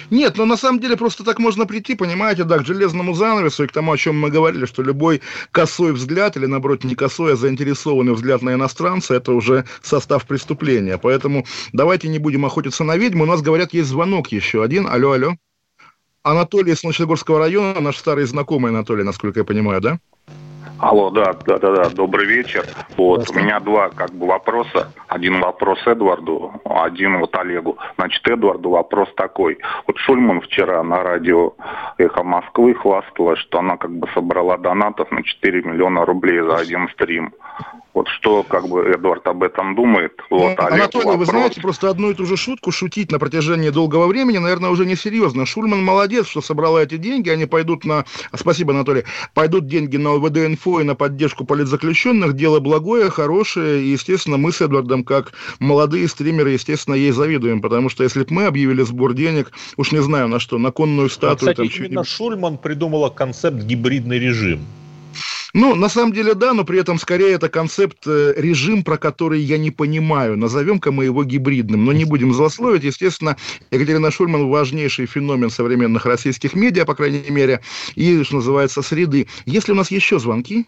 [0.09, 3.67] Нет, но на самом деле просто так можно прийти, понимаете, да, к железному занавесу и
[3.67, 7.35] к тому, о чем мы говорили, что любой косой взгляд или, наоборот, не косой, а
[7.35, 10.97] заинтересованный взгляд на иностранца– это уже состав преступления.
[10.97, 13.23] Поэтому давайте не будем охотиться на ведьму.
[13.23, 14.87] У нас, говорят, есть звонок еще один.
[14.87, 15.35] Алло, алло.
[16.23, 19.99] Анатолий из Солнечногорского района, наш старый знакомый Анатолий, насколько я понимаю, да?
[20.79, 22.65] Алло, да, да, да, да, добрый вечер.
[22.95, 24.93] Вот, у меня два как бы вопроса.
[25.09, 27.77] Один вопрос Эдварду, один вот Олегу.
[27.97, 29.57] Значит, Эдварду вопрос такой.
[29.87, 31.53] Вот Шульман вчера на радио
[31.97, 36.87] «Эхо Москвы» хвасталась, что она как бы собрала донатов на 4 миллиона рублей за один
[36.89, 37.33] стрим.
[37.99, 40.13] Вот что, как бы, Эдвард об этом думает?
[40.29, 41.17] Вот, ну, Анатолий, вопрос.
[41.17, 44.85] вы знаете, просто одну и ту же шутку шутить на протяжении долгого времени, наверное, уже
[44.85, 45.45] не серьезно.
[45.45, 48.05] Шульман молодец, что собрала эти деньги, они пойдут на...
[48.33, 49.03] Спасибо, Анатолий.
[49.33, 52.37] Пойдут деньги на ОВД-инфо и на поддержку политзаключенных.
[52.37, 57.89] Дело благое, хорошее, и, естественно, мы с Эдвардом, как молодые стримеры, естественно, ей завидуем, потому
[57.89, 61.49] что если бы мы объявили сбор денег, уж не знаю на что, на конную статую...
[61.49, 64.61] Ну, кстати, там, именно Шульман придумала концепт гибридный режим.
[65.53, 69.41] Ну, на самом деле, да, но при этом скорее это концепт, э, режим, про который
[69.41, 70.37] я не понимаю.
[70.37, 72.83] Назовем-ка мы его гибридным, но не будем злословить.
[72.83, 73.35] Естественно,
[73.71, 77.61] Екатерина Шульман важнейший феномен современных российских медиа, по крайней мере,
[77.95, 79.27] и, что называется, среды.
[79.45, 80.67] Если у нас еще звонки?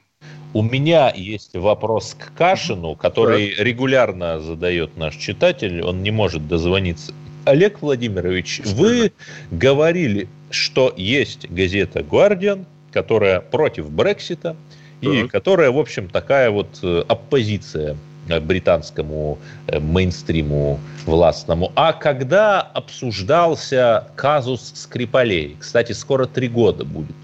[0.53, 3.63] У меня есть вопрос к Кашину, который да.
[3.63, 7.13] регулярно задает наш читатель, он не может дозвониться.
[7.45, 9.13] Олег Владимирович, вы
[9.51, 14.55] говорили, что есть газета «Гвардиан», которая против Брексита,
[15.01, 17.97] и которая, в общем, такая вот э, оппозиция
[18.29, 21.71] э, британскому э, мейнстриму властному.
[21.75, 27.15] А когда обсуждался казус Скрипалей, кстати, скоро три года будет,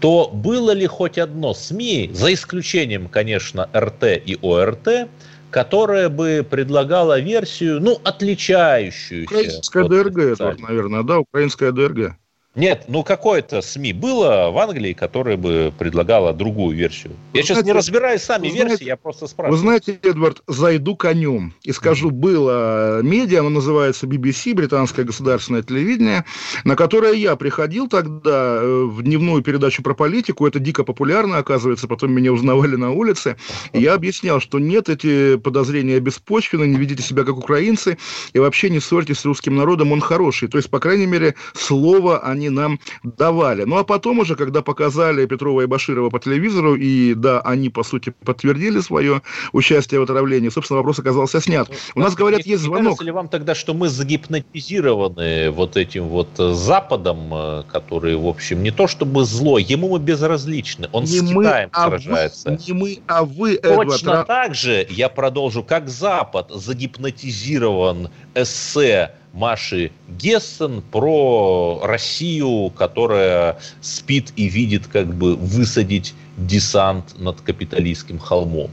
[0.00, 5.08] то было ли хоть одно СМИ, за исключением, конечно, РТ и ОРТ,
[5.50, 9.32] которое бы предлагало версию, ну, отличающуюся.
[9.32, 12.16] Украинская ДРГ, это, наверное, да, украинская ДРГ.
[12.54, 17.14] Нет, ну какое-то СМИ было в Англии, которое бы предлагало другую версию.
[17.32, 19.56] Вы я знаете, сейчас не разбираюсь сами версии, знаете, я просто спрашиваю.
[19.56, 26.24] Вы знаете, Эдвард, зайду конем и скажу, было медиа, оно называется BBC, британское государственное телевидение,
[26.62, 31.88] на которое я приходил тогда э, в дневную передачу про политику, это дико популярно, оказывается,
[31.88, 33.36] потом меня узнавали на улице,
[33.72, 37.98] и я объяснял, что нет, эти подозрения беспочвены, не ведите себя как украинцы,
[38.32, 40.46] и вообще не ссорьтесь с русским народом, он хороший.
[40.46, 43.64] То есть, по крайней мере, слово они они нам давали.
[43.64, 47.82] Ну, а потом уже, когда показали Петрова и Баширова по телевизору, и да, они, по
[47.82, 51.68] сути, подтвердили свое участие в отравлении, собственно, вопрос оказался снят.
[51.94, 52.80] У нас, говорят, есть звонок.
[52.80, 58.26] Не кажется ли вам тогда, что мы загипнотизированы вот этим вот Западом, э, который, в
[58.26, 62.50] общем, не то чтобы злой, ему мы безразличны, он не с мы, Китаем а сражается.
[62.50, 63.90] Вы, не мы, а вы, Эдвард.
[63.90, 74.32] Точно так же, я продолжу, как Запад загипнотизирован эссе Маши Гессен про Россию, которая спит
[74.36, 78.70] и видит, как бы высадить десант над капиталистским холмом.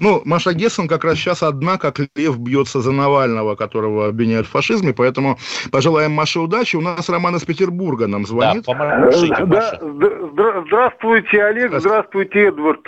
[0.00, 4.50] Ну, Маша Гессен как раз сейчас одна, как лев бьется за Навального, которого обвиняют в
[4.50, 5.38] фашизме, поэтому
[5.70, 6.76] пожелаем Маше удачи.
[6.76, 8.64] У нас Роман из Петербурга нам звонит.
[8.64, 9.80] Да, помогите, да,
[10.66, 12.80] здравствуйте, Олег, здравствуйте, Эдвард.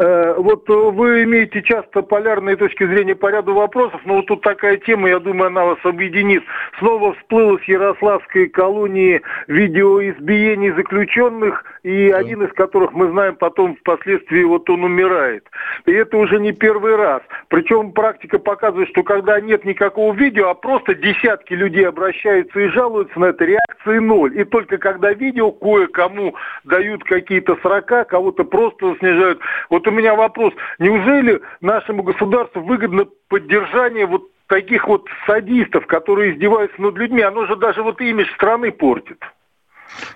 [0.00, 4.40] Э, вот э, вы имеете часто полярные точки зрения по ряду вопросов, но вот тут
[4.40, 6.42] такая тема, я думаю, она вас объединит.
[6.78, 13.76] Снова всплыло с Ярославской колонии видео избиений заключенных, и один из которых мы знаем потом
[13.76, 15.46] впоследствии вот он умирает.
[15.86, 17.22] И это уже не первый раз.
[17.48, 23.18] Причем практика показывает, что когда нет никакого видео, а просто десятки людей обращаются и жалуются
[23.18, 24.38] на это, реакции ноль.
[24.38, 29.40] И только когда видео кое-кому дают какие-то срока, кого-то просто снижают.
[29.70, 30.52] Вот у меня вопрос.
[30.78, 37.22] Неужели нашему государству выгодно поддержание вот таких вот садистов, которые издеваются над людьми?
[37.22, 39.18] Оно же даже вот имидж страны портит.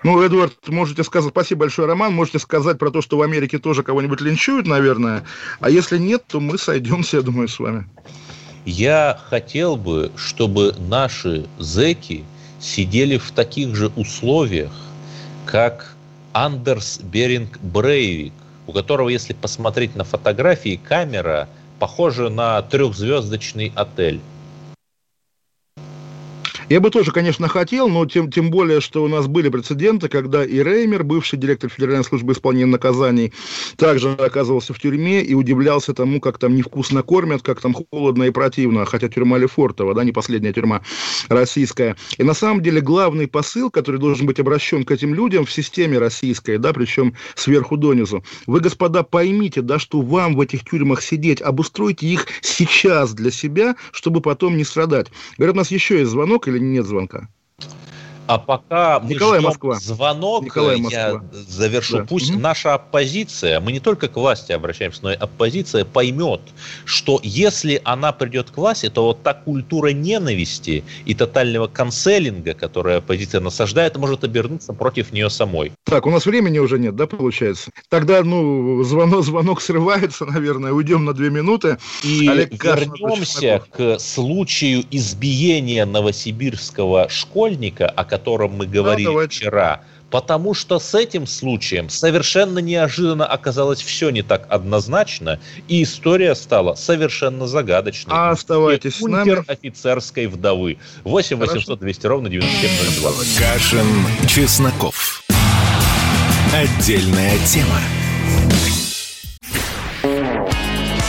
[0.03, 3.83] Ну, Эдуард, можете сказать, спасибо большое, Роман, можете сказать про то, что в Америке тоже
[3.83, 5.23] кого-нибудь линчуют, наверное,
[5.59, 7.87] а если нет, то мы сойдемся, я думаю, с вами.
[8.65, 12.23] Я хотел бы, чтобы наши зеки
[12.59, 14.71] сидели в таких же условиях,
[15.45, 15.95] как
[16.33, 18.33] Андерс Беринг Брейвик,
[18.67, 21.47] у которого, если посмотреть на фотографии, камера
[21.79, 24.19] похожа на трехзвездочный отель.
[26.67, 30.43] Я бы тоже, конечно, хотел, но тем, тем более, что у нас были прецеденты, когда
[30.43, 33.33] и Реймер, бывший директор Федеральной службы исполнения наказаний,
[33.77, 38.31] также оказывался в тюрьме и удивлялся тому, как там невкусно кормят, как там холодно и
[38.31, 40.81] противно, хотя тюрьма Лефортова, да, не последняя тюрьма
[41.29, 41.97] российская.
[42.17, 45.99] И на самом деле главный посыл, который должен быть обращен к этим людям в системе
[45.99, 48.23] российской, да, причем сверху донизу.
[48.47, 53.75] Вы, господа, поймите, да, что вам в этих тюрьмах сидеть, обустройте их сейчас для себя,
[53.91, 55.11] чтобы потом не страдать.
[55.37, 57.29] Говорят, у нас еще есть звонок или нет звонка?
[58.27, 59.75] А пока мы Николай ждем Москва.
[59.75, 61.23] звонок, Николай я Москва.
[61.47, 61.97] завершу.
[61.99, 62.05] Да.
[62.05, 62.41] Пусть Мгм.
[62.41, 66.41] наша оппозиция, мы не только к власти обращаемся, но и оппозиция поймет,
[66.85, 72.97] что если она придет к власти, то вот та культура ненависти и тотального канцелинга, которую
[72.97, 75.71] оппозиция насаждает, может обернуться против нее самой.
[75.83, 77.69] Так, у нас времени уже нет, да, получается?
[77.89, 81.77] Тогда, ну, звонок, звонок срывается, наверное, уйдем на две минуты.
[82.03, 89.35] И Олег вернемся к случаю избиения новосибирского школьника, о котором мы говорили давайте.
[89.35, 89.81] вчера.
[90.09, 96.75] Потому что с этим случаем совершенно неожиданно оказалось все не так однозначно, и история стала
[96.75, 98.13] совершенно загадочной.
[98.15, 99.43] А оставайтесь с нами.
[99.47, 100.77] офицерской вдовы.
[101.03, 103.11] 8 800 200 ровно 9702.
[103.39, 103.87] Кашин,
[104.27, 105.23] Чесноков.
[106.53, 107.81] Отдельная тема.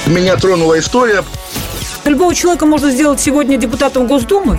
[0.07, 1.23] Меня тронула история.
[2.05, 4.59] Любого человека можно сделать сегодня депутатом Госдумы.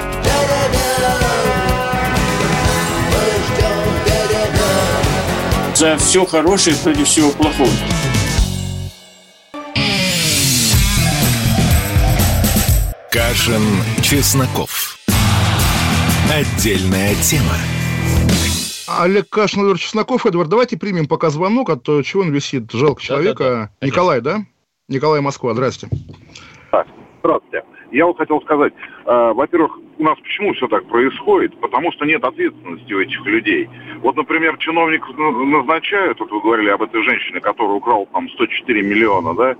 [5.81, 7.71] За все хорошее против всего плохого.
[13.11, 13.63] Кашин,
[14.03, 14.99] Чесноков.
[16.31, 17.55] Отдельная тема.
[18.99, 20.27] Олег Кашин, Эдвард Чесноков.
[20.27, 22.71] Эдвард, давайте примем пока звонок, а то чего он висит?
[22.71, 23.71] Жалко человека.
[23.81, 24.41] да, Николай, да?
[24.87, 25.87] Николай Москва, здрасте.
[26.69, 26.85] Так,
[27.21, 27.65] здравствуйте.
[27.91, 31.59] Я вот хотел сказать, э, во-первых, у нас почему все так происходит?
[31.59, 33.69] Потому что нет ответственности у этих людей.
[34.01, 39.33] Вот, например, чиновник назначают, вот вы говорили об этой женщине, которая украла там 104 миллиона,
[39.35, 39.55] да?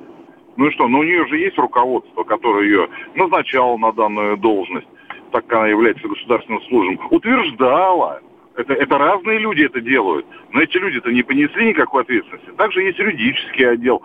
[0.57, 4.87] Ну и что, ну у нее же есть руководство, которое ее назначало на данную должность,
[5.31, 8.21] так как она является государственным службом, утверждала.
[8.55, 12.49] Это, это разные люди это делают, но эти люди-то не понесли никакой ответственности.
[12.57, 14.03] Также есть юридический отдел,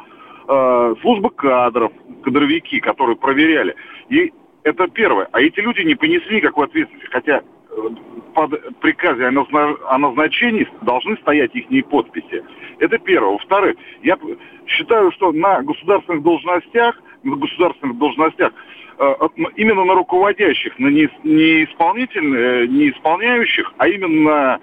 [0.49, 3.75] э, служба кадров, кадровики, которые проверяли.
[4.09, 4.33] И
[4.67, 5.29] это первое.
[5.31, 7.89] А эти люди не понесли никакой ответственности, хотя э,
[8.35, 12.43] под приказе о, назна- о назначении должны стоять их подписи.
[12.81, 13.33] Это первое.
[13.33, 14.19] Во-вторых, я
[14.67, 18.53] считаю, что на государственных должностях, на государственных должностях
[18.99, 19.15] э,
[19.55, 21.05] именно на руководящих, на не,
[21.65, 24.59] исполнительных, э, не исполняющих, а именно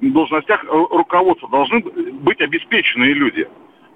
[0.00, 3.46] на должностях ру- руководства должны быть обеспеченные люди.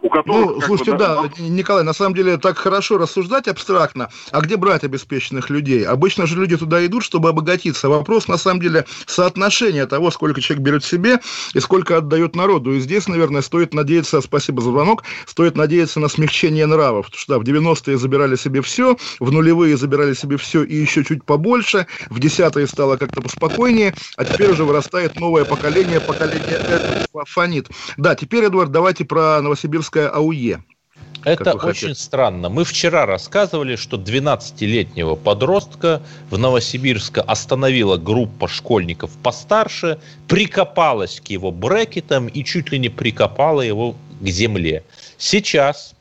[0.02, 4.08] У которых, Ну, как бы, слушайте, да, Николай, на самом деле так хорошо рассуждать абстрактно.
[4.30, 5.84] А где брать обеспеченных людей?
[5.84, 7.88] Обычно же люди туда идут, чтобы обогатиться.
[7.88, 11.20] Вопрос, на самом деле, соотношения того, сколько человек берет себе
[11.52, 12.72] и сколько отдает народу.
[12.72, 17.06] И здесь, наверное, стоит надеяться, спасибо за звонок, стоит надеяться на смягчение нравов.
[17.06, 21.04] Потому что да, в 90-е забирали себе все, в нулевые забирали себе все и еще
[21.04, 27.06] чуть побольше, в десятые стало как-то поспокойнее, а теперь уже вырастает новое поколение, поколение это
[27.26, 27.68] фонит.
[27.96, 29.40] Да, теперь, Эдуард, давайте про
[29.90, 30.62] Новосибирское АУЕ.
[31.22, 31.92] Это очень хотели.
[31.92, 32.48] странно.
[32.48, 41.50] Мы вчера рассказывали, что 12-летнего подростка в Новосибирске остановила группа школьников постарше, прикопалась к его
[41.50, 44.82] брекетам и чуть ли не прикопала его к земле.
[45.18, 45.94] Сейчас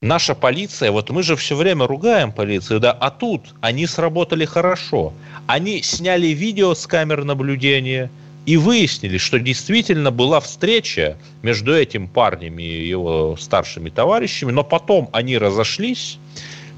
[0.00, 5.12] наша полиция, вот мы же все время ругаем полицию, да, а тут они сработали хорошо.
[5.48, 8.10] Они сняли видео с камер наблюдения
[8.46, 15.08] и выяснили, что действительно была встреча между этим парнем и его старшими товарищами, но потом
[15.12, 16.18] они разошлись.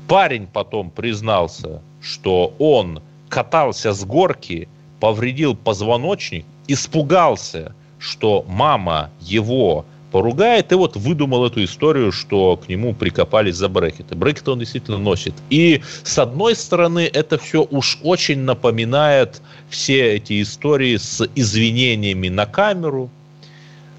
[0.09, 4.67] Парень потом признался, что он катался с горки,
[4.99, 12.95] повредил позвоночник, испугался, что мама его поругает, и вот выдумал эту историю, что к нему
[12.95, 14.15] прикопались за брекеты.
[14.15, 15.35] Брекеты он действительно носит.
[15.51, 22.47] И с одной стороны, это все уж очень напоминает все эти истории с извинениями на
[22.47, 23.11] камеру,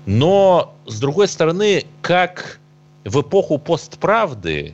[0.05, 2.59] но с другой стороны, как
[3.05, 4.73] в эпоху постправды,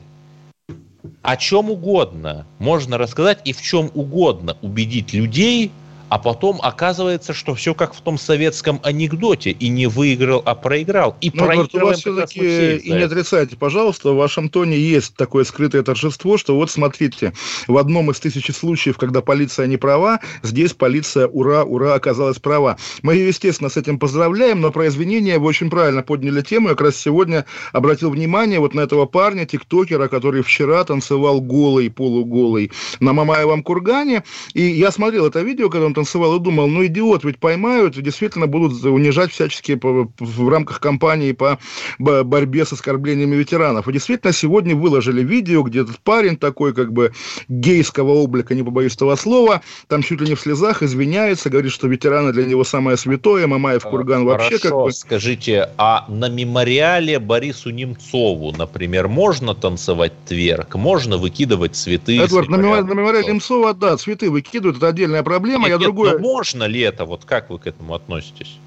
[1.22, 5.70] о чем угодно можно рассказать и в чем угодно убедить людей,
[6.08, 9.50] А потом оказывается, что все как в том советском анекдоте.
[9.50, 11.16] И не выиграл, а проиграл.
[11.20, 15.16] И ну, проигрываем вот у вас все-таки и не отрицайте, пожалуйста, в вашем тоне есть
[15.16, 17.32] такое скрытое торжество, что вот смотрите,
[17.66, 22.76] в одном из тысячи случаев, когда полиция не права, здесь полиция, ура, ура, оказалась права.
[23.02, 26.68] Мы ее, естественно, с этим поздравляем, но про извинения вы очень правильно подняли тему.
[26.68, 31.90] Я как раз сегодня обратил внимание вот на этого парня, тиктокера, который вчера танцевал голый,
[31.90, 34.22] полуголый на Мамаевом кургане.
[34.54, 38.46] И я смотрел это видео, когда он танцевал, и думал, ну, идиот, ведь поймают, действительно
[38.46, 41.58] будут унижать всячески по, в рамках кампании по
[41.98, 43.88] борьбе с оскорблениями ветеранов.
[43.88, 47.12] И действительно, сегодня выложили видео, где этот парень такой, как бы,
[47.48, 51.88] гейского облика, не побоюсь этого слова, там чуть ли не в слезах извиняется, говорит, что
[51.88, 54.92] ветераны для него самое святое, Мамаев курган вообще Хорошо, как бы...
[54.92, 62.18] скажите, а на мемориале Борису Немцову, например, можно танцевать тверк, можно выкидывать цветы?
[62.18, 65.85] Эдвард, на, мемориале, на мемориале Немцова, да, цветы выкидывают, это отдельная проблема, нет, я нет,
[65.86, 66.12] другое...
[66.12, 67.04] Но можно ли это?
[67.04, 68.58] Вот как вы к этому относитесь?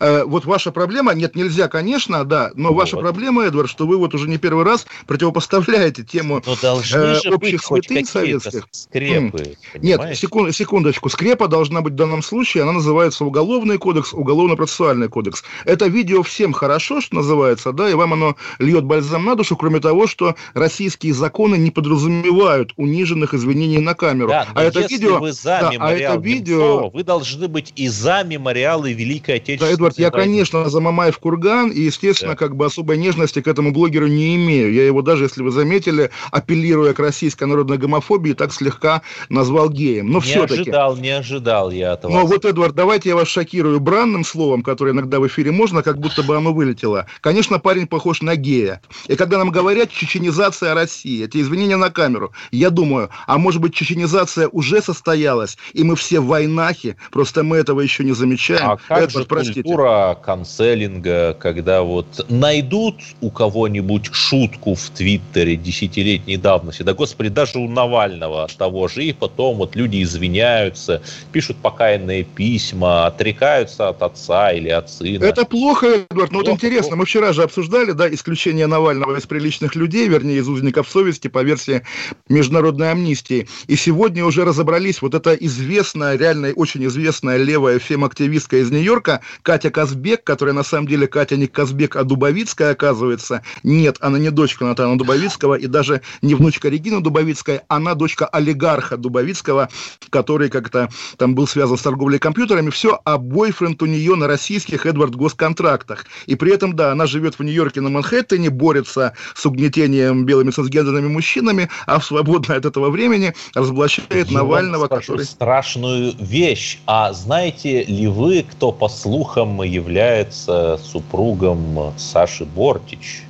[0.00, 2.76] Э, вот ваша проблема, нет, нельзя, конечно, да, но вот.
[2.76, 7.62] ваша проблема, Эдвард, что вы вот уже не первый раз противопоставляете тему должны э, общих
[7.62, 8.66] святынь советских.
[8.70, 15.08] Скрепы, Нет, секунд, секундочку, скрепа должна быть в данном случае, она называется Уголовный кодекс, Уголовно-процессуальный
[15.08, 15.44] кодекс.
[15.64, 19.80] Это видео всем хорошо, что называется, да, и вам оно льет бальзам на душу, кроме
[19.80, 24.28] того, что российские законы не подразумевают униженных извинений на камеру.
[24.28, 27.88] Да, а это видео, вы за да, а это видео, Немцова, вы должны быть и
[27.88, 32.36] за мемориалы Великой Отечественной Эдвард, я, конечно, за Мамаев курган, и, естественно, Да.
[32.38, 34.72] как бы особой нежности к этому блогеру не имею.
[34.72, 40.10] Я его даже, если вы заметили, апеллируя к российской народной гомофобии, так слегка назвал геем.
[40.10, 40.62] Но не все-таки...
[40.62, 42.12] ожидал, не ожидал я вас.
[42.12, 45.98] Но вот, Эдвард, давайте я вас шокирую бранным словом, которое иногда в эфире можно, как
[45.98, 47.06] будто бы оно вылетело.
[47.20, 48.80] Конечно, парень похож на гея.
[49.08, 53.74] И когда нам говорят чеченизация России, эти извинения на камеру, я думаю, а может быть
[53.74, 58.70] чеченизация уже состоялась, и мы все в войнахе, просто мы этого еще не замечаем.
[58.70, 59.65] А как Эдвард, же простите.
[59.66, 67.58] Культура канцелинга, когда вот найдут у кого-нибудь шутку в Твиттере десятилетней давности, да господи, даже
[67.58, 71.02] у Навального того же, и потом вот люди извиняются,
[71.32, 75.24] пишут покаянные письма, отрекаются от отца или от сына.
[75.24, 76.30] Это плохо, Эдвард.
[76.30, 76.96] Но вот интересно, плохо.
[76.96, 81.42] мы вчера же обсуждали, да, исключение Навального из приличных людей, вернее, из узников совести по
[81.42, 81.82] версии
[82.28, 83.48] международной амнистии.
[83.66, 89.20] И сегодня уже разобрались, вот эта известная, реально очень известная левая фем-активистка из Нью-Йорка,
[89.56, 93.40] Катя Казбек, которая на самом деле Катя не Казбек, а Дубовицкая, оказывается.
[93.62, 98.98] Нет, она не дочка Натана Дубовицкого и даже не внучка Регины Дубовицкой, она дочка олигарха
[98.98, 99.70] Дубовицкого,
[100.10, 102.68] который как-то там был связан с торговлей компьютерами.
[102.68, 106.04] Все, а бойфренд у нее на российских Эдвард госконтрактах.
[106.26, 111.08] И при этом, да, она живет в Нью-Йорке на Манхэттене, борется с угнетением белыми трансгендерными
[111.08, 115.24] мужчинами, а в свободное от этого времени разоблачает Я Навального, который...
[115.24, 116.78] страшную вещь.
[116.84, 123.22] А знаете ли вы, кто по слухам является супругом Саши Бортич?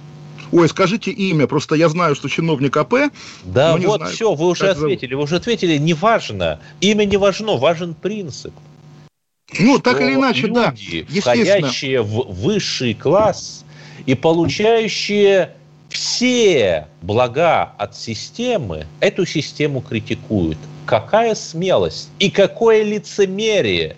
[0.53, 2.95] Ой, скажите имя, просто я знаю, что чиновник АП,
[3.45, 4.93] Да, не вот знаю, все, вы уже как зовут.
[4.93, 8.53] ответили, вы уже ответили, неважно, имя не важно, важен принцип.
[9.59, 11.45] Ну, так или иначе, да, люди, естественно.
[11.45, 13.64] входящие в высший класс
[14.07, 15.53] и получающие
[15.89, 20.59] все блага от системы, эту систему критикуют.
[20.85, 23.97] Какая смелость и какое лицемерие!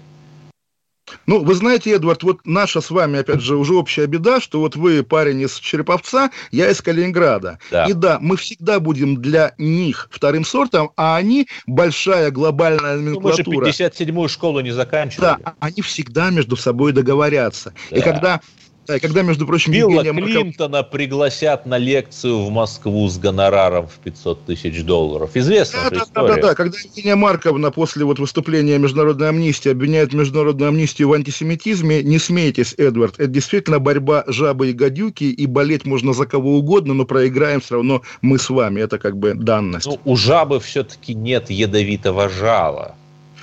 [1.29, 4.76] Ну, вы знаете, Эдвард, вот наша с вами, опять же, уже общая беда, что вот
[4.76, 7.59] вы парень из Череповца, я из Калининграда.
[7.70, 7.85] Да.
[7.85, 13.33] И да, мы всегда будем для них вторым сортом, а они большая глобальная Ну, мы
[13.35, 13.68] же номенклатура.
[13.68, 15.37] 57-ю школу не заканчивали.
[15.45, 17.74] Да, они всегда между собой договорятся.
[17.91, 18.01] И Да.
[18.01, 18.41] когда,
[18.89, 23.18] да, и когда, между прочим, Билла Евгения Марков- Клинтона пригласят на лекцию в Москву с
[23.18, 25.30] гонораром в 500 тысяч долларов.
[25.34, 26.34] Известная Да, да, история.
[26.36, 26.55] да, да.
[26.55, 32.74] Когда Евгения Марковна после вот выступления Международной амнистии обвиняет Международную амнистию в антисемитизме, не смейтесь,
[32.78, 37.61] Эдвард, это действительно борьба жабы и гадюки, и болеть можно за кого угодно, но проиграем
[37.61, 39.86] все равно мы с вами, это как бы данность.
[39.86, 42.95] Ну, у жабы все-таки нет ядовитого жала.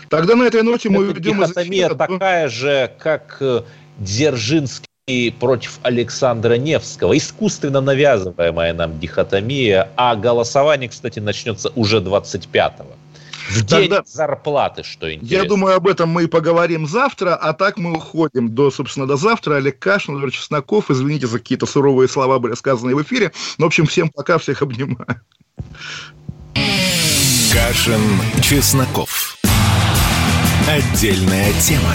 [0.10, 1.52] Тогда на этой ноте мы Это уйдем из
[1.98, 3.62] такая же, как э,
[5.08, 7.16] Дзержинский против Александра Невского.
[7.16, 9.90] Искусственно навязываемая нам дихотомия.
[9.98, 12.96] А голосование, кстати, начнется уже 25-го.
[13.52, 15.44] В день Тогда- зарплаты, что интересно.
[15.44, 19.16] Я думаю, об этом мы и поговорим завтра, а так мы уходим до, собственно, до
[19.16, 19.58] завтра.
[19.58, 20.90] Олег Кашин, Владимир Чесноков.
[20.90, 23.32] Извините за какие-то суровые слова были сказаны в эфире.
[23.60, 25.22] Но, в общем, всем пока, всех обнимаю.
[27.54, 28.02] Кашин,
[28.42, 29.38] Чесноков.
[30.68, 31.94] Отдельная тема.